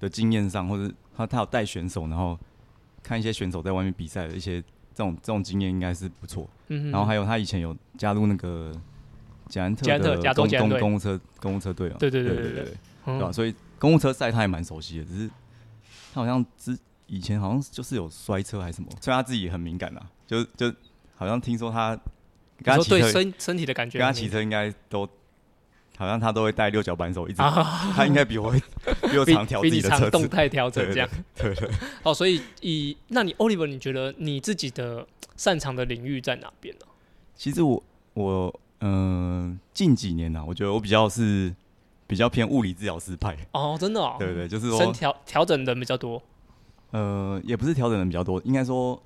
[0.00, 2.38] 的经验上，或者他他有带选手，然后
[3.02, 4.62] 看一些选手在外面比赛的一些。
[4.96, 8.72] 这种这种经验应该是不错，嗯然后还有他以前有加入那个
[9.46, 13.30] 捷安特的公公公务车公务车队啊，对对对对对，对吧？
[13.30, 15.28] 所以公务车赛他也蛮熟悉的，只是
[16.14, 16.74] 他好像之
[17.08, 20.72] 以前好像就是有摔车还是什么，所以他自己很敏感啊，就就
[21.16, 21.98] 好像听说他
[22.62, 25.08] 跟他对身身体的感觉，跟他骑车应该都。
[25.98, 28.52] 好像他都会带六角扳手，一直他应该比我
[29.10, 31.08] 比我常调自己的车动态调整这样。
[31.34, 31.70] 对对。
[32.04, 35.06] 哦，所以以那你 Oliver，你觉得你自己的
[35.38, 36.82] 擅长的领域在哪边呢？
[37.34, 41.54] 其实我我嗯，近几年呢，我觉得我比较是
[42.06, 43.34] 比较偏物理治疗师派。
[43.52, 44.16] 哦，真的哦。
[44.18, 46.22] 对对，就是说调调整的比较多。
[46.90, 49.02] 呃，也不是调整的比较多，应该说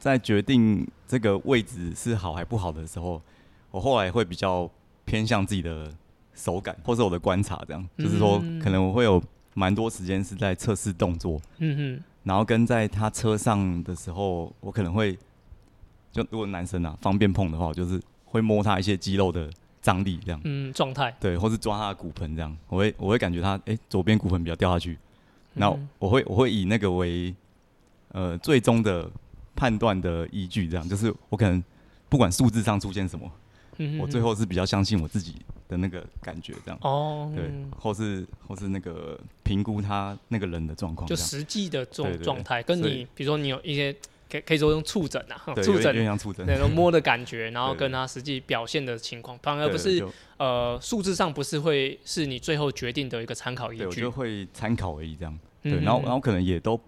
[0.00, 3.22] 在决定这个位置是好还不好的时候，
[3.70, 4.68] 我后来会比较。
[5.06, 5.92] 偏向自己的
[6.34, 7.88] 手感，或是我的观察，这样。
[7.98, 9.20] 就是说，可能我会有
[9.54, 15.18] 蛮多时间是在测试动作，嗯哼，然后跟在他车上的时候，我可能会
[16.12, 19.50] 就如果男生啊方便碰的话，我就是会摸他一些肌肉的
[19.82, 24.96] 张力，这样，嗯，状态，对，或是抓他的骨盆，这样，我会我会感觉他，哎，左边骨盆比较掉下去，
[25.54, 27.34] 然后我会我会以那个为
[28.12, 29.10] 呃最终的
[29.60, 31.62] 判断的依据，这样，就是我可能
[32.08, 33.30] 不管数字上出现什么。
[33.98, 35.34] 我最后是比较相信我自己
[35.68, 36.78] 的那个感觉，这样。
[36.80, 43.94] 哦，对，或是或是那个评估他那个人的状况，就实际的这种状态，跟你比如说你有一些
[44.30, 50.02] 可可以说用触诊啊，触诊，像触诊，那种 摸的感觉，然后跟他实际表现的情况，反而不是
[50.36, 55.38] 呃数字上不是会是你最后决定的一个参考依据，我就会参考而已这样。
[55.62, 56.78] 对，然后然后可能也都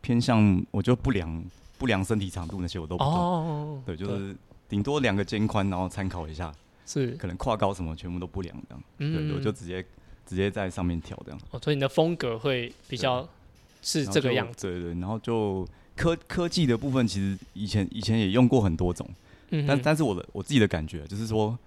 [0.00, 1.44] 偏向，我觉得不良
[1.78, 4.36] 不良身体长度那些我都不懂，对，就是
[4.68, 6.52] 顶多量个肩宽，然后参考一下，
[6.84, 7.12] 是。
[7.12, 8.74] 可能胯高什么全部都不量这
[9.06, 9.82] 样，对，我就直接
[10.26, 11.40] 直接在上面调这样。
[11.52, 13.26] 哦，所以你的风格会比较
[13.80, 15.66] 是这个样子，对对，然后就。
[16.00, 19.04] 科科技的部分其实以前以前也用过很多种，
[19.66, 21.58] 但但是我的我自己的感觉就是说，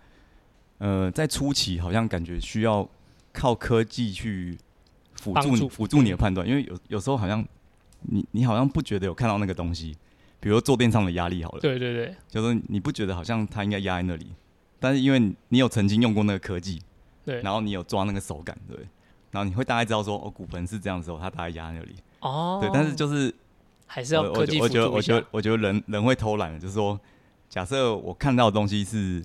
[0.77, 2.87] 呃，在初期好像感觉需要
[3.33, 4.57] 靠科技去
[5.15, 5.67] 辅助。
[5.67, 7.45] 辅助你的判断，因为有有时候好像
[8.01, 9.95] 你你好像不觉得有看到那个东西，
[10.39, 14.27] 比如坐垫上的压力好了，对对对，就是你不觉得好像它应该压在那里，
[14.79, 16.81] 但是因为你有曾经用过那个科技，
[17.25, 18.77] 对，然后你有抓那个手感，对，
[19.31, 23.33] 然后你会大概知道说哦骨盆是这样的时候，它大概压在那里，哦，对，但是就是。
[23.93, 26.97] 还是要我觉得，我觉得，我觉得人人会偷懒的，就是说，
[27.49, 29.21] 假设我看到的东西是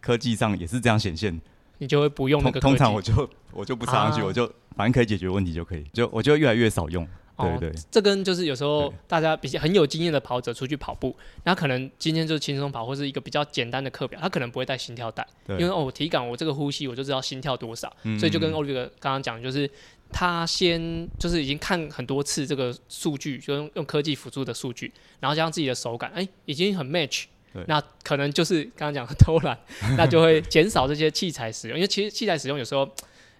[0.00, 1.40] 科技上也是这样显现，
[1.78, 2.58] 你就会不用那个。
[2.58, 7.08] 通常我就我就不插上去，我就反正可以解决问题就可以，就我就越来越少用。
[7.36, 19.68] 对对，这跟就是有时候大家比较很有经验的跑者出去跑步，那可能今天就是轻松跑，或是一个比较简单的课表，他可能不会带心跳带，因为哦，体感我这个呼吸我就知道心跳多少，所以就跟欧力哥刚刚讲，就是
[20.12, 27.24] 他先就是已经看很多次这个数据，就用用科技辅助的数据，然后加上自己的手感，哎，已经很 match，
[27.66, 29.58] 那可能就是刚刚讲的偷懒，
[29.96, 32.88] 那就会减少这些器材使用，因为其实器材使用有时候，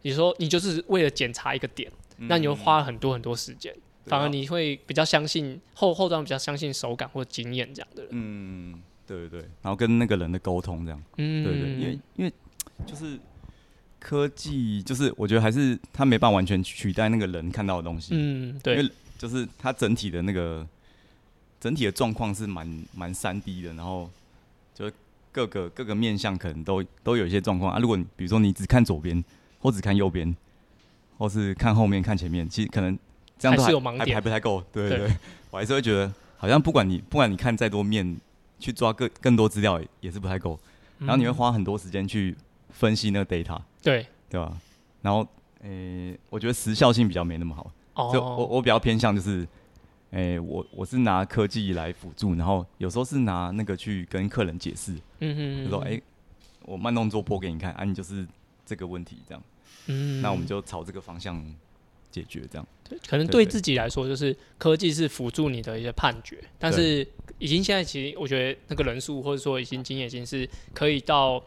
[0.02, 1.88] 你说你就是为了检查一个点。
[2.16, 3.74] 那你就花了很多很多时间，
[4.06, 8.10] 反而你会比较相信后后端比较相信手感或经验这样的人。
[8.12, 11.02] 嗯，对对对，然后跟那个人的沟通这样。
[11.16, 12.32] 嗯，对对，因为因为
[12.86, 13.18] 就是
[13.98, 18.10] 科技，就是我觉得还是它没办法完全取代那个人看到的东西。
[18.12, 20.66] 嗯，对，因为就是它整体的那个
[21.60, 24.10] 整体的状况是蛮蛮三 D 的，然后
[24.74, 24.90] 就
[25.32, 27.78] 各个各个面相可能都都有一些状况啊。
[27.78, 29.24] 如果你比如说你只看左边
[29.60, 30.34] 或只看右边。
[31.16, 32.98] 或是看后面看前面，其实可能
[33.38, 34.98] 这样都还还不太够，对对。
[34.98, 35.16] 对，
[35.50, 38.16] 我还是会觉得好像不管你不管你看再多面，
[38.58, 40.58] 去抓更更多资料也是不太够，
[40.98, 42.36] 然后你会花很多时间去
[42.70, 44.06] 分析那个 data，对。
[44.30, 44.52] 对吧？
[45.00, 45.24] 然后
[45.62, 49.46] 诶，我觉得时效性比较没那么好，就我我比较偏向就是，
[50.10, 56.02] 诶，我我是拿科技来辅助，然后有时候是拿那个去跟客人解释，嗯嗯，就说诶，
[56.62, 58.26] 我慢动作播给你看，啊，你就是
[58.66, 59.42] 这个问题这样。
[59.86, 61.40] 嗯，那我们就朝这个方向
[62.10, 62.66] 解决，这样。
[62.88, 67.06] 对，可能对自己来说，就是科技是辅助你的一些判决，但是
[67.38, 71.42] 已经现在其实我觉得那个人数或者说已经经验已经是可以到，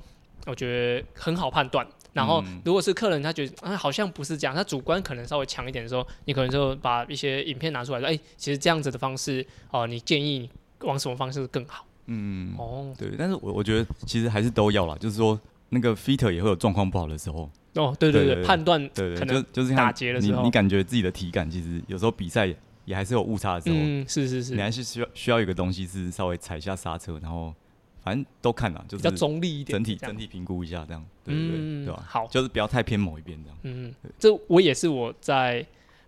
[0.46, 1.86] 我觉得很好判断。
[2.14, 11.86] 然后如果是客人他觉得啊好像不是这样，他主观可能稍微强一点的时候，你可能就把一些影片拿出来说，哎，其实这样子的方式哦，你建议往什么方式更好？
[12.08, 15.40] 嗯，哦，对，但是我我觉得其实还是都要啦，就是说
[15.70, 17.50] 那个 fitter 也会有状况不好的时候。
[17.76, 22.52] 哦，对对对，判断对对，就就是打结的时候，你你感觉自己的体感，其实有时候比赛
[22.86, 27.54] 也还是有误差的时候，嗯，是是是，你还是需要需要一个东西是稍微踩下刹车，然后
[28.02, 32.04] 反正都看了，就是比较中立一点，整体整体评估一下这样，对对对吧？
[32.08, 33.58] 好，就是不要太偏某一边这样。
[33.62, 35.64] 嗯，这我也是我在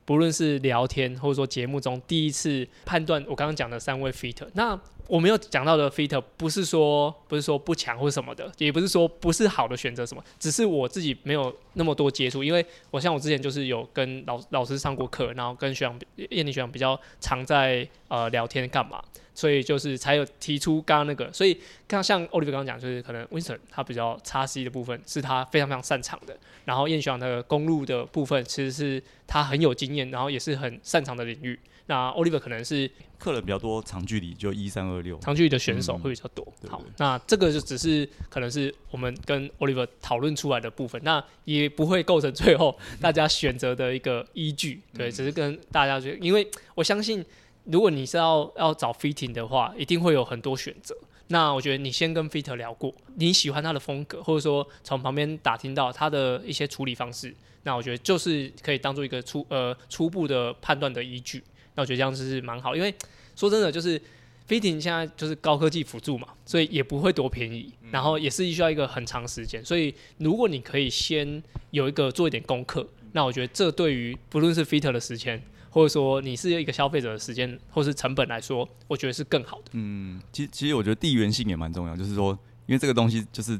[0.05, 4.79] 不论是聊天或者说节目中第一次判断我刚刚讲的三位 fit 那。
[5.09, 15.99] 我没有讲到的 fit 不是说不是说不强或什么的，也不是说不是好的选择什么，只是我自己没有那么多接触，因为我像我之前就是有跟老老师上过课，然后跟学长
[16.29, 19.01] 燕妮学长比较常在呃聊天干嘛，
[19.33, 31.59] 所以就是才有提出刚刚那个，所以刚像奥利弗刚刚讲，就是可能 Winston 他比较叉 C 的部分是他非常非常擅长的，然后燕学长的公路的部分其实是他很有经验，然后也是很擅长的领域。
[31.89, 36.47] 那 Oliver 可能是客人比较多，长距离就一三二六，长距离的选手会比较多。
[36.67, 44.79] 好，那这个就只是可能是我们跟 Oliver 讨论出来的部分，那也不会构成最后大家选择的一个依据。
[44.93, 47.25] 对，只是跟大家觉得，因为我相信，
[47.63, 50.95] 如果你是要要找 fitting 的话，一定会有很多选择。
[51.29, 61.43] 那我觉得你先跟 fitter 聊过，你喜欢他的风格，或者说从旁边打听到他的一些处理方式，那我觉得就是可以当做一个初呃初步的判断的依据。
[61.75, 62.93] 我觉得这样子是蛮好，因为
[63.35, 64.01] 说真的，就是
[64.47, 69.63] fitting 现在就是高科技辅助嘛，所以也不会多便宜，然后也是需要一个很长时间。
[69.63, 71.41] 所以如果你可以先
[71.71, 79.65] 有一个做一点功课，那我觉得这对于不论是 fitter 的时间，或者说你是一个消费者的时间，或是成本来说，我觉得是更好的。
[79.73, 83.59] 嗯，其实其实我觉得地缘性也蛮重要，就是说，因为这个东西就是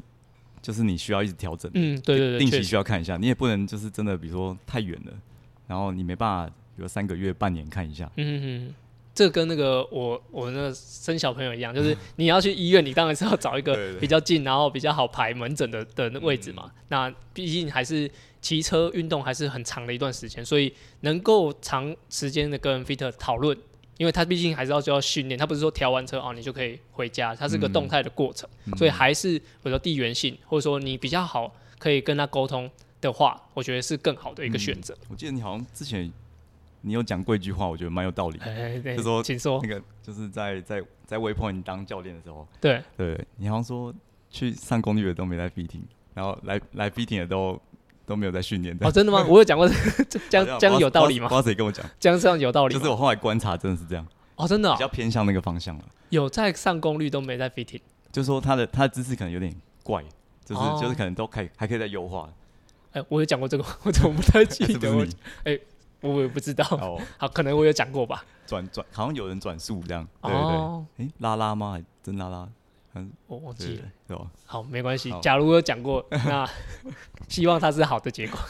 [0.60, 5.12] 就是你需要一直调整，嗯，对对对，定期需要看一下，你也不能就是真的，比如说太远了，
[5.66, 6.54] 然后你没办法。
[6.80, 8.74] 比如三个月、半年看一下，嗯嗯，
[9.14, 16.72] 这跟那个我我那个生小朋友一样，就是你要去医院，你当然是要找一个比较近，然后比较好排门诊的的位置嘛。
[16.88, 18.10] 那毕竟还是
[18.40, 23.54] 骑车运动还是很长的一段时间，所以能够长时间的跟 Fit 讨论，
[23.98, 32.70] 因为他毕竟还是要就要训练，他不是说调完车哦你就可以回家，它是个动态的过程，所以还是比如说地缘性，或者说你比较好可以跟他沟通
[33.02, 34.96] 的话，我觉得是更好的一个选择。
[35.10, 36.10] 我记得你好像之前。
[36.82, 38.40] 你有讲过一句话，我觉得蛮有道理，
[38.96, 43.94] 就说请说那个就是在在在 Waypoint 当教练的时候，对对，你好像说
[44.30, 45.82] 去上功率的都没在 fitting，
[46.14, 47.60] 然后来来 fitting 的都
[48.06, 48.76] 都没有在训练。
[48.80, 49.24] 哦，真的吗？
[49.28, 49.68] 我有讲过，
[50.30, 51.28] 这样这样有道理吗？
[51.28, 52.74] 不知道谁跟我讲，这样这样有道理。
[52.74, 54.06] 就是我后来观察，真的是这样。
[54.36, 55.84] 哦，真的比较偏向那个方向了。
[56.08, 60.02] 有在上功率都没在 fitting，就是说他的他的姿势可能有点怪，
[60.44, 62.28] 就是就是可能都可以还可以再优化。
[62.92, 65.06] 哎，我有讲过这个， 我怎么不太记得？
[65.44, 65.58] 哎。
[66.00, 66.64] 我也不知道，
[67.18, 68.24] 好，可能我有讲过吧。
[68.46, 71.06] 转转，好像有人转述这样，对对。
[71.06, 71.72] 哎，拉拉吗？
[71.72, 72.48] 还真拉拉？
[72.94, 74.26] 嗯，我忘记了，对吧？
[74.44, 75.14] 好，没关系。
[75.22, 76.48] 假如有讲过，那
[77.28, 78.40] 希望它是好的结果。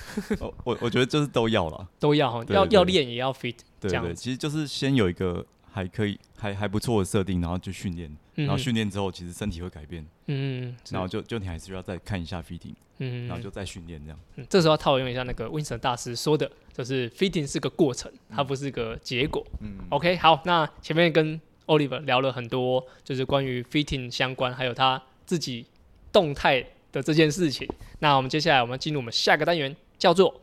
[0.65, 4.15] 我我觉得就是都要了，都要哈，要要练也要 fit，对对。
[4.15, 12.75] 其实就是先有一个还可以、还还不错的设定，然后就训练，然后训练之后，其实身体会改变，嗯，然后就就你还是要再看一下 fitting。
[13.03, 14.21] 嗯，然后就再训练这样。
[14.37, 19.43] 嗯，这时候套用一下那个 Winston 大师说的，就是 fitting 是个过程，它不是个结果。
[19.61, 25.65] 嗯，OK，好，那前面跟 Oliver 聊了很多，就是关于 fitting 相关，还有他自己
[26.13, 26.63] 动态
[26.93, 27.67] 的这件事情。
[28.01, 30.39] 那我们接下来我们进入我们下个单元，叫做。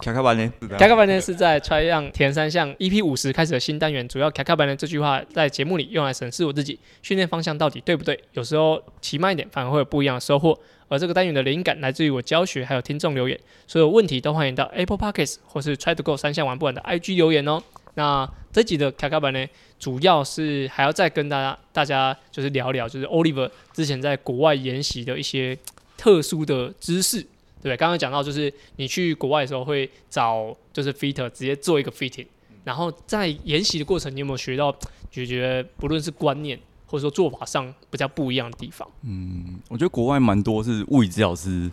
[0.00, 0.52] 卡卡班呢？
[0.78, 8.18] 卡卡班呢是在 try 样田三项 EP 五十开始的新单元，主要卡卡班呢这句话在节目里用来审视我自己训练方向到底对不对。
[8.32, 10.58] 有时候骑慢一点反而会有不一样的收获。
[10.88, 13.38] 而这个单元的灵感来自于我教学，还有听众留言。
[13.68, 17.62] 所有问题都欢迎到 Apple Podcasts 或是 Try to Go 三项玩不完的 IG 留言哦。
[17.94, 19.46] 那这集的卡卡班呢，
[19.78, 25.56] 主要是还要再跟大家大家就是聊聊，就是 Oliver 之前在国外研习的一些
[25.96, 27.24] 特殊的知识。
[27.62, 32.26] 对，刚刚讲到就是你去国外的时候会找就是 fitter 直接做一个 fitting，
[32.64, 34.74] 然后在研习的过程，你有没有学到
[35.10, 38.88] 就觉得不论是观念或者说做法上比较不一样的地方？
[39.02, 41.70] 嗯，我觉得国外蛮多是物理治疗师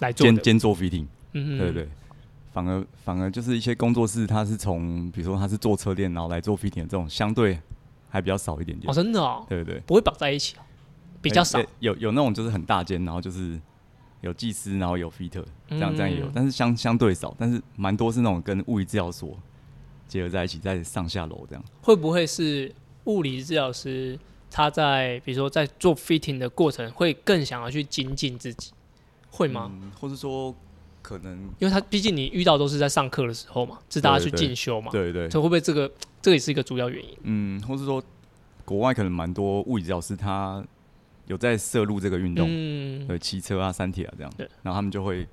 [0.00, 1.88] 来兼兼做 fitting，嗯对对，
[2.52, 7.58] 反而反而就是一些工作室，他是从比如说他是做车店，然后来做 fitting 的这种相对
[8.10, 8.90] 还比较少一点点。
[8.90, 10.56] 哦，真的哦，对对，不会绑在一起，
[11.22, 11.58] 比较少。
[11.78, 13.58] 有有那种就是很大间，然后就是。
[14.22, 19.34] 有技师，然后有 fitter，这样这样也有，但是相相对少，但是蛮多是那种跟物理治疗所
[20.06, 21.64] 结合在一起，在上下楼这样。
[21.82, 22.70] 会不会是
[23.04, 24.18] 物理治疗师
[24.50, 28.72] 他在比如说在做 fitting 的过程，会更想要去精进自己，
[29.30, 29.72] 会吗？
[29.98, 30.54] 或者说
[31.00, 35.90] 可能，因为他毕竟你遇到都是在上课的时候嘛，是大家去进修嘛，对对，所以会不会这个
[36.20, 37.16] 这也是一个主要原因？
[37.22, 38.02] 嗯，或是说
[38.66, 40.62] 国外可能蛮多物理治疗师他。
[41.30, 42.48] 有在摄入这个运动，
[43.06, 45.24] 对骑车啊、山铁啊这样，对然后他们就会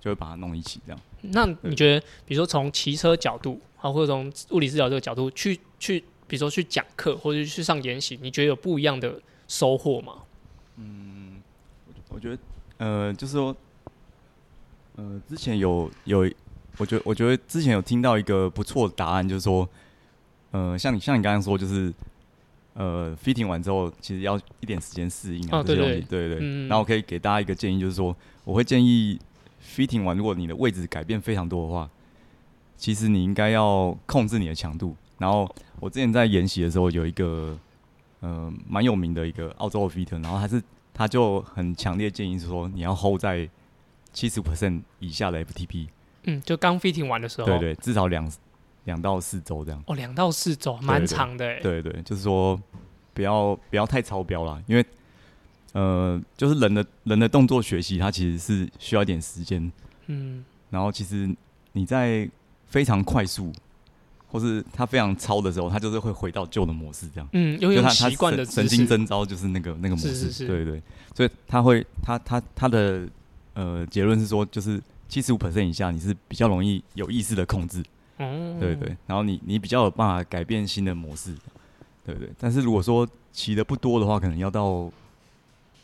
[0.00, 0.98] 就会把它弄一起这样。
[1.20, 10.14] 那你觉得，比如说从骑车角度，啊，或者从物理治疗这个角度去去，比如说去讲课或者去上研习，你觉得有不一样的收获吗？
[10.78, 11.42] 嗯，
[12.08, 12.38] 我觉得，
[12.78, 13.54] 呃，就是说，
[14.96, 16.20] 呃，之前有有，
[16.78, 19.68] 我觉得我觉得之前有听到一个不错的答案，就是说，
[20.52, 21.92] 呃，像你像你刚刚说，就是。
[22.74, 26.66] 呃，fitting 完之后，其实要一点时间适应啊，这些东西，对对对。
[26.68, 29.18] 然后我可以给大家一个建议，就是说，我会建议
[29.62, 31.90] fitting 完，如果你的位置改变非常多的话，
[32.76, 34.96] 其实你应该要控制你的强度。
[35.18, 35.48] 然后
[35.80, 37.58] 我之前在研习的时候，有一个
[38.20, 40.62] 呃蛮有名的一个澳洲的 fitter，然后他是
[40.94, 43.48] 他就很强烈建议说，你要 hold 在
[44.12, 45.88] 七十 percent 以下的 FTP。
[46.24, 47.46] 嗯，就刚 fitting 完的时候。
[47.46, 48.30] 对对，至少两。
[48.84, 51.60] 两到四周这样哦，两到四周蛮长的。
[51.60, 52.60] 对对，就是说
[53.14, 54.84] 不要不要太超标了，因为
[55.72, 59.70] 呃，就是人的人的动作学习，它其实是需要一点时间。
[60.06, 60.44] 嗯。
[60.70, 61.34] 然后其实
[61.72, 62.28] 你在
[62.66, 63.52] 非常快速
[64.26, 67.28] 或是他非常超的时候，他就是会回到旧的模式这样。
[67.32, 70.46] 嗯，因为他习惯的神经征召就是那个那个模式。
[70.46, 70.82] 对对。
[71.14, 73.06] 所以他会他他他的
[73.52, 77.82] 呃结论是说，就是七十五 percent 以下，你是比较容易有意识的控制。
[78.18, 81.34] 对对，然后你你比较有办法改变新的模式，
[82.04, 82.30] 对对。
[82.38, 84.90] 但是如果说骑的不多的话，可能要到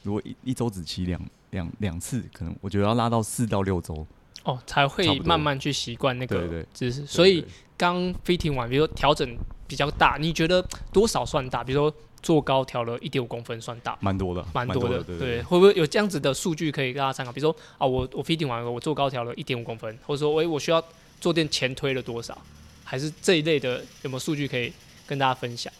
[0.03, 1.21] 如果一一周只骑两
[1.51, 4.07] 两两次，可能我觉得要拉到四到六周
[4.45, 7.05] 哦，才会慢慢去习惯那个姿势。
[7.07, 7.45] 所以
[7.77, 11.65] 刚 fitting 完，比如说调整比较大，你觉得多少算大？
[11.65, 17.33] 比如说做高调了一点五公分，算大，蛮多的，蛮多的，对，会不会有这样子的数据可以给大家参考？
[17.33, 20.83] 比如说啊，我我 fitting 完了，我做高调了一点五公分，或者说，喂，我需要
[21.21, 22.37] 坐垫前推了多少？
[22.85, 24.73] 还是这一类的有没有数据可以
[25.07, 25.71] 跟大家分享？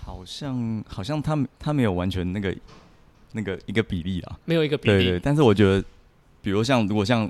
[0.00, 2.54] 好像好像他他没有完全那个
[3.32, 4.96] 那个一个比例啊，没有一个比例。
[4.96, 5.82] 对对，但是我觉得，
[6.40, 7.28] 比如像如果像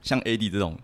[0.00, 0.78] 像 AD 这种，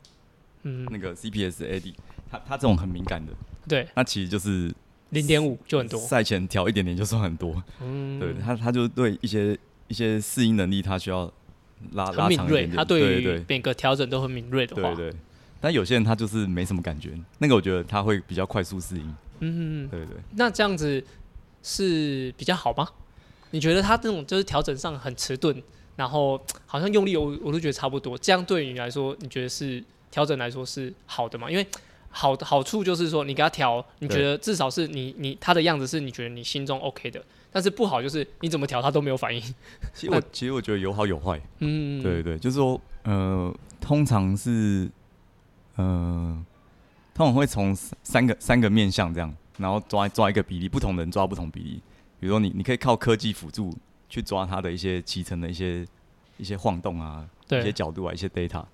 [0.64, 1.94] 嗯，那个 CPS AD，
[2.30, 3.32] 他他这种很敏感的，
[3.66, 4.70] 对，那其实就是
[5.10, 7.62] 零点五就很多，赛前调一点点就算很多。
[7.80, 9.56] 嗯，对他他就对一些
[9.88, 11.32] 一些适应能力，他需要
[11.92, 15.18] 拉拉长一点，他对于每个调整都很敏锐的话，对对。
[15.61, 19.14] 但有些人他就是没什么感觉，那个我觉得他会比较快速适应。
[19.40, 20.16] 嗯，对对。
[20.32, 21.04] 那这样子。
[21.62, 22.88] 是比较好吗？
[23.50, 25.54] 你觉得他这种就是调整上很迟钝，
[25.94, 28.16] 然后好像用力我我都觉得差不多。
[28.16, 31.50] 这样对你来说，你觉得是调整来说是好的吗？
[31.50, 31.66] 因为
[32.08, 37.22] 好的好处就是说，你给他调，你觉得至少是你你他的样子是你觉得你心中 OK 的。
[37.52, 39.42] 但是不好就是你怎么调他都没有反应。
[39.92, 41.38] 其实我其实我觉得有好有坏。
[41.58, 44.90] 嗯，对对，就是说呃，通常是
[45.76, 46.44] 呃，
[47.14, 49.34] 通常会从三个三个面向这样。
[49.58, 51.82] 然后抓抓一个比例，不同人抓不同比例。
[52.18, 53.76] 比如说你，你可以靠科技辅助
[54.08, 55.86] 去抓它的一些骑乘的一些
[56.38, 58.64] 一些晃动啊，一些角度啊，一些 data。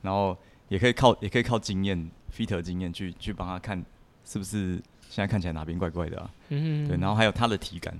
[0.00, 0.34] 然后
[0.68, 3.84] 也可以靠也可以靠经验，fit 经验去去帮他看
[4.24, 4.76] 是不是
[5.10, 6.30] 现在看起来哪边怪怪的啊？
[6.48, 6.88] 嗯。
[6.88, 7.94] 对，然后还有他的体感，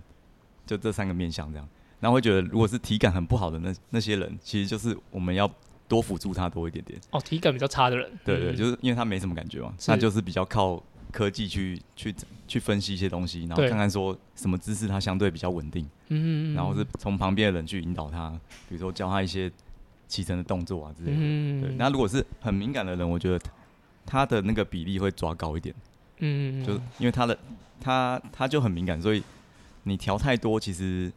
[0.64, 1.68] 就这三个面向这样。
[2.00, 5.46] 然后会觉得，如果是体感很不好的那那些人，其实就是我们要
[5.92, 6.98] 多辅助他多一点点。
[7.10, 8.10] 哦，体感比较差的人。
[8.24, 10.82] 对对，就是因为他没什么感觉嘛，那就是比较靠。
[11.12, 12.14] 科技去去
[12.48, 18.30] 去分析一些东西，然后看看说什么姿势他相对比较稳定，嗯，然后是从旁边的人去引导他，
[18.66, 19.52] 比如说教他一些
[20.08, 21.18] 骑乘的动作啊之类的。
[21.68, 23.38] 对，那如果是很敏感的人，我觉得
[24.06, 25.74] 他的那个比例会抓高一点，
[26.20, 27.38] 嗯，就是因为他的
[27.78, 29.22] 他他就很敏感，所以
[29.82, 31.12] 你调太多，其实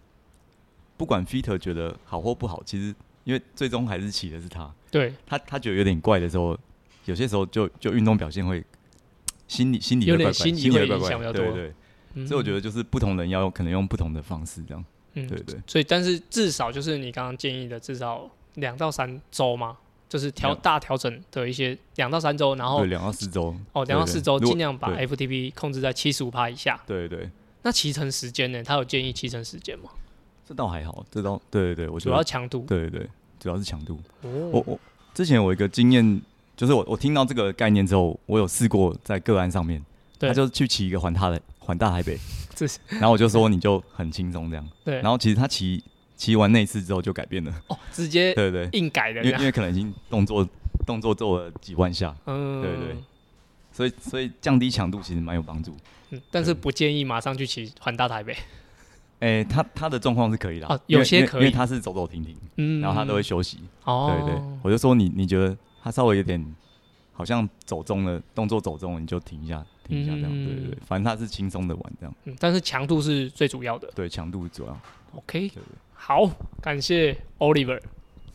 [0.98, 2.94] 不管 fit 觉得好或不好，其实
[3.26, 6.58] 因为最终还是骑的是他，对他他觉得有点怪的时候，
[7.04, 8.64] 有些时候就就运动表现会。
[9.48, 11.72] 心理心理有点心理会影响比较多，对
[12.16, 15.56] 对，所以我觉得就是不同人要可能用不同的方式这样，嗯，对对。
[15.68, 19.78] 所以但是至少就是你刚刚建议的至少两到三周嘛，
[20.10, 26.82] 就是调大调整的一些两到三周，然后两到四周哦，两到四周尽量把 FTP 控制在七十五帕以下。
[26.88, 27.30] 对对。
[27.62, 28.64] 那骑乘时间呢？
[28.64, 29.92] 他有建议骑乘时间吗？
[30.48, 34.00] 这倒还好，这倒对对对，我主要强度，对对对，主要是强度。
[34.22, 34.80] 我我
[35.14, 36.22] 之前我一个经验。
[36.58, 39.84] 就是我，我听到这个概念之后，我有试过在个案上面，
[40.18, 42.18] 他就去骑一个环大的环大台北，
[42.88, 45.84] 然后我就说你就很轻松这样，对，然后其实他骑
[46.16, 50.48] 骑完那一次之后就改变了，哦，直接 对对硬改的，因为因为可能已经动作
[50.88, 52.96] 动作做了几万下，嗯，对对，
[53.74, 55.76] 所以所以降低强度其实蛮有帮助，
[56.12, 58.34] 嗯，但是不建议马上去骑环大台北，
[59.20, 65.56] 哎，他他的状况是可以的，哦，有些可以，因为他是走走停停，嗯，然后他都会休息，哦，对对，我就说你你觉得。
[65.86, 66.44] 他稍微有点
[67.14, 72.16] 好像走中了，动作走中了，你就停一下，停一下这样，对对对，反正他是轻松的玩这样。
[72.24, 73.88] 嗯，但是强度是最主要的。
[73.94, 74.76] 对，强度主要。
[75.14, 75.52] OK，
[75.94, 76.28] 好，
[76.60, 77.80] 感谢 Oliver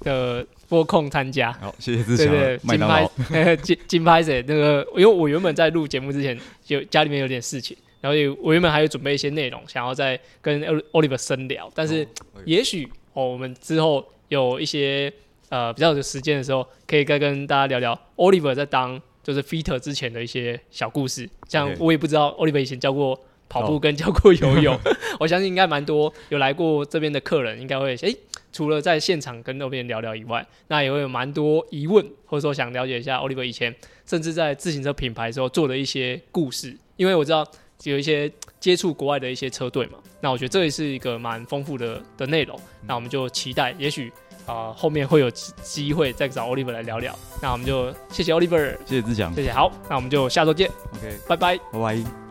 [0.02, 1.52] 的播控参加。
[1.54, 2.28] 好，谢谢志强。
[2.28, 12.06] 对对，金拍， 金金拍者那个，因为我原本在录节目之前，就家里面有点事情，然后我原本还有准备一些内容，想要再跟 Oliver 深聊，但是
[12.44, 15.12] 也许哦，我们之后有一些。
[15.50, 21.28] 呃，比较有时间的时候，可以再跟大家聊聊 Oliver 在当就是 Feet 之前的一些小故事。
[21.48, 24.78] 像我也不知道 Oliver 以前教过跑步跟教过游泳，
[25.18, 28.16] 我相信应该蛮多有来过这边的客人，应该会诶，
[28.52, 33.74] 除了在现场跟那边聊聊以外，那也会有蛮多疑问，或者说想了解一下 Oliver 以前
[34.06, 36.76] 甚至在自行车品牌时候做的一些故事。
[36.94, 37.44] 因为我知道
[37.84, 42.58] 有一些接触国外的一些车队嘛，那我觉得这也是一个蛮丰富的的内容。
[42.86, 44.12] 那我们就期待，也许。
[44.46, 52.29] 啊，后面会有机会再找 Oliver 来聊聊，那我们就谢谢 Oliver，谢谢志强，谢谢，好，那我们就下周见，OK，拜拜，拜拜。